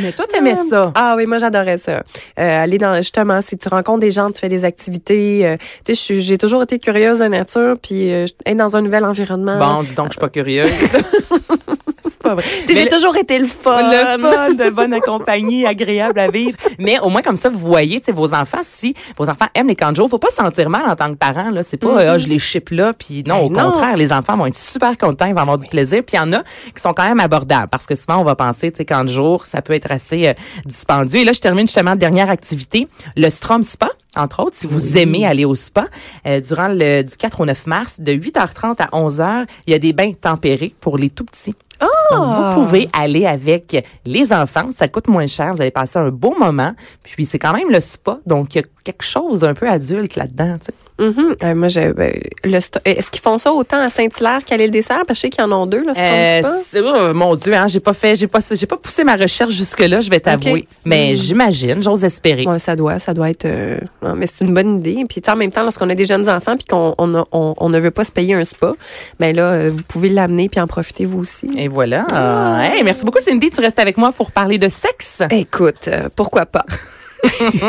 Mais 0.00 0.12
toi, 0.12 0.26
t'aimais 0.26 0.56
ça. 0.56 0.92
Ah 0.94 1.14
oui, 1.16 1.26
moi 1.26 1.38
j'adorais 1.38 1.78
ça. 1.78 1.92
Euh, 1.92 2.02
aller 2.36 2.78
dans 2.78 2.96
justement, 2.96 3.40
si 3.42 3.56
tu 3.56 3.68
rencontres 3.68 4.00
des 4.00 4.10
gens, 4.10 4.30
tu 4.30 4.40
fais 4.40 4.48
des 4.48 4.64
activités. 4.64 5.46
euh, 5.46 5.56
tu 5.84 5.94
sais, 5.94 6.20
j'ai 6.20 6.38
toujours 6.38 6.62
été 6.62 6.78
curieuse 6.78 7.18
de 7.20 7.26
nature, 7.26 7.74
puis 7.82 8.12
euh, 8.12 8.26
être 8.46 8.56
dans 8.56 8.76
un 8.76 8.82
nouvel 8.82 9.04
environnement. 9.04 9.58
Bon, 9.58 9.82
dis 9.82 9.94
donc, 9.94 10.08
je 10.08 10.12
suis 10.12 10.20
pas 10.20 10.28
curieuse. 10.28 10.70
c'est 12.20 12.22
pas 12.28 12.34
vrai. 12.34 12.44
J'ai 12.68 12.84
le- 12.84 12.90
toujours 12.90 13.16
été 13.16 13.38
le 13.38 13.46
fun. 13.46 13.80
Le 13.82 14.20
fun, 14.20 14.50
de 14.54 14.70
bonne 14.70 14.98
compagnie, 15.00 15.66
agréable 15.66 16.18
à 16.18 16.28
vivre. 16.28 16.56
Mais 16.78 16.98
au 17.00 17.08
moins, 17.08 17.22
comme 17.22 17.36
ça, 17.36 17.48
vous 17.48 17.58
voyez, 17.58 18.00
vos 18.12 18.34
enfants, 18.34 18.58
si 18.62 18.94
vos 19.16 19.28
enfants 19.28 19.46
aiment 19.54 19.68
les 19.68 19.76
jour, 19.94 20.08
faut 20.08 20.18
pas 20.18 20.30
se 20.30 20.36
sentir 20.36 20.68
mal 20.70 20.88
en 20.88 20.96
tant 20.96 21.10
que 21.10 21.16
parent, 21.16 21.50
là. 21.50 21.62
C'est 21.62 21.76
pas, 21.76 21.98
Ah, 22.12 22.18
je 22.18 22.26
les 22.26 22.38
chip 22.38 22.70
là, 22.70 22.92
puis 22.92 23.22
non, 23.26 23.40
au 23.42 23.48
Ben 23.48 23.62
non. 23.62 23.72
contraire, 23.72 23.96
les 23.96 24.12
enfants 24.12 24.36
vont 24.36 24.46
être 24.46 24.56
super 24.58 24.96
contents, 24.98 25.26
ils 25.26 25.34
vont 25.34 25.40
avoir 25.42 25.58
du 25.58 25.68
plaisir. 25.68 26.02
Puis 26.06 26.16
il 26.16 26.20
y 26.20 26.20
en 26.20 26.32
a 26.32 26.42
qui 26.74 26.80
sont 26.82 26.92
quand 26.92 27.04
même 27.04 27.20
abordables, 27.20 27.68
parce 27.68 27.86
que 27.86 27.94
souvent, 27.94 28.18
on 28.18 28.24
va 28.24 28.34
penser, 28.34 28.70
tu 28.72 28.78
sais, 28.78 28.84
jour, 29.08 29.46
ça 29.46 29.62
peut 29.62 29.74
être 29.74 29.90
assez 29.90 30.28
euh, 30.28 30.34
dispendieux. 30.66 31.20
Et 31.20 31.24
là, 31.24 31.32
je 31.32 31.40
termine 31.40 31.66
justement 31.66 31.96
dernière 31.96 32.30
activité, 32.30 32.88
le 33.16 33.30
Strom 33.30 33.62
Spa. 33.62 33.88
Entre 34.16 34.40
autres, 34.42 34.56
si 34.56 34.66
vous 34.66 34.96
aimez 34.96 35.26
aller 35.26 35.44
au 35.44 35.54
spa, 35.54 35.84
euh, 36.26 36.40
durant 36.40 36.68
le 36.68 37.02
du 37.02 37.16
4 37.16 37.40
au 37.40 37.46
9 37.46 37.66
mars, 37.66 38.00
de 38.00 38.12
8h30 38.12 38.80
à 38.80 38.86
11h, 38.92 39.44
il 39.66 39.72
y 39.72 39.74
a 39.74 39.78
des 39.78 39.92
bains 39.92 40.12
tempérés 40.12 40.74
pour 40.80 40.98
les 40.98 41.10
tout 41.10 41.24
petits. 41.24 41.54
Donc, 41.80 42.26
vous 42.26 42.54
pouvez 42.54 42.88
aller 42.92 43.26
avec 43.26 43.86
les 44.04 44.32
enfants. 44.32 44.70
Ça 44.70 44.88
coûte 44.88 45.08
moins 45.08 45.26
cher. 45.26 45.54
Vous 45.54 45.60
allez 45.60 45.70
passer 45.70 45.98
un 45.98 46.10
beau 46.10 46.34
moment. 46.38 46.72
Puis, 47.02 47.24
c'est 47.24 47.38
quand 47.38 47.52
même 47.52 47.70
le 47.70 47.80
spa. 47.80 48.18
Donc, 48.26 48.54
il 48.54 48.58
y 48.58 48.60
a 48.60 48.64
quelque 48.84 49.04
chose 49.04 49.40
d'un 49.40 49.54
peu 49.54 49.68
adulte 49.68 50.16
là-dedans. 50.16 50.56
tu 50.58 50.66
sais. 50.66 50.74
Mhm. 50.98 51.36
Euh, 51.42 51.54
moi, 51.54 51.68
j'ai, 51.68 51.92
ben, 51.92 52.12
le 52.44 52.58
sto- 52.60 52.80
Est-ce 52.84 53.10
qu'ils 53.10 53.22
font 53.22 53.38
ça 53.38 53.52
autant 53.52 53.78
à 53.80 53.88
Saint-Hilaire 53.90 54.44
qu'à 54.44 54.56
l'île 54.56 54.70
des 54.70 54.82
Serres? 54.82 55.04
Parce 55.06 55.10
que 55.10 55.14
je 55.14 55.20
sais 55.20 55.28
qu'il 55.30 55.42
y 55.42 55.46
en 55.46 55.62
a 55.62 55.66
deux, 55.66 55.84
là, 55.84 55.92
Euh, 55.96 56.42
c'est- 56.68 56.80
oh, 56.80 57.14
mon 57.14 57.34
Dieu, 57.36 57.54
hein, 57.54 57.66
j'ai 57.68 57.80
pas 57.80 57.92
fait, 57.92 58.16
j'ai 58.16 58.26
pas, 58.26 58.40
j'ai 58.50 58.66
pas 58.66 58.76
poussé 58.76 59.04
ma 59.04 59.14
recherche 59.16 59.54
jusque-là, 59.54 60.00
je 60.00 60.10
vais 60.10 60.20
t'avouer. 60.20 60.66
Mais 60.84 61.12
Mm. 61.12 61.16
j'imagine, 61.16 61.82
j'ose 61.82 62.02
espérer. 62.04 62.46
Ouais, 62.46 62.58
ça 62.58 62.74
doit, 62.76 62.98
ça 62.98 63.14
doit 63.14 63.30
être. 63.30 63.44
euh, 63.44 63.78
non, 64.02 64.14
mais 64.16 64.26
c'est 64.26 64.44
une 64.44 64.52
bonne 64.54 64.78
idée. 64.78 65.04
Puis 65.08 65.22
en 65.28 65.36
même 65.36 65.50
temps, 65.50 65.62
lorsqu'on 65.62 65.88
a 65.88 65.94
des 65.94 66.04
jeunes 66.06 66.28
enfants 66.28 66.56
puis 66.56 66.66
qu'on 66.66 66.94
on, 66.98 67.24
on, 67.32 67.54
on 67.56 67.68
ne 67.68 67.78
veut 67.78 67.90
pas 67.92 68.04
se 68.04 68.12
payer 68.12 68.34
un 68.34 68.44
spa, 68.44 68.72
ben 69.20 69.34
là, 69.36 69.42
euh, 69.52 69.70
vous 69.72 69.82
pouvez 69.86 70.08
l'amener 70.08 70.48
puis 70.48 70.60
en 70.60 70.66
profiter 70.66 71.04
vous 71.04 71.20
aussi. 71.20 71.48
Et 71.56 71.68
voilà. 71.68 72.06
Hey, 72.62 72.82
merci 72.82 73.04
beaucoup, 73.04 73.20
Cindy. 73.20 73.50
Tu 73.50 73.60
restes 73.60 73.78
avec 73.78 73.98
moi 73.98 74.10
pour 74.12 74.30
parler 74.32 74.58
de 74.58 74.68
sexe. 74.68 75.22
Écoute, 75.30 75.86
euh, 75.88 76.08
pourquoi 76.14 76.44
pas? 76.46 76.64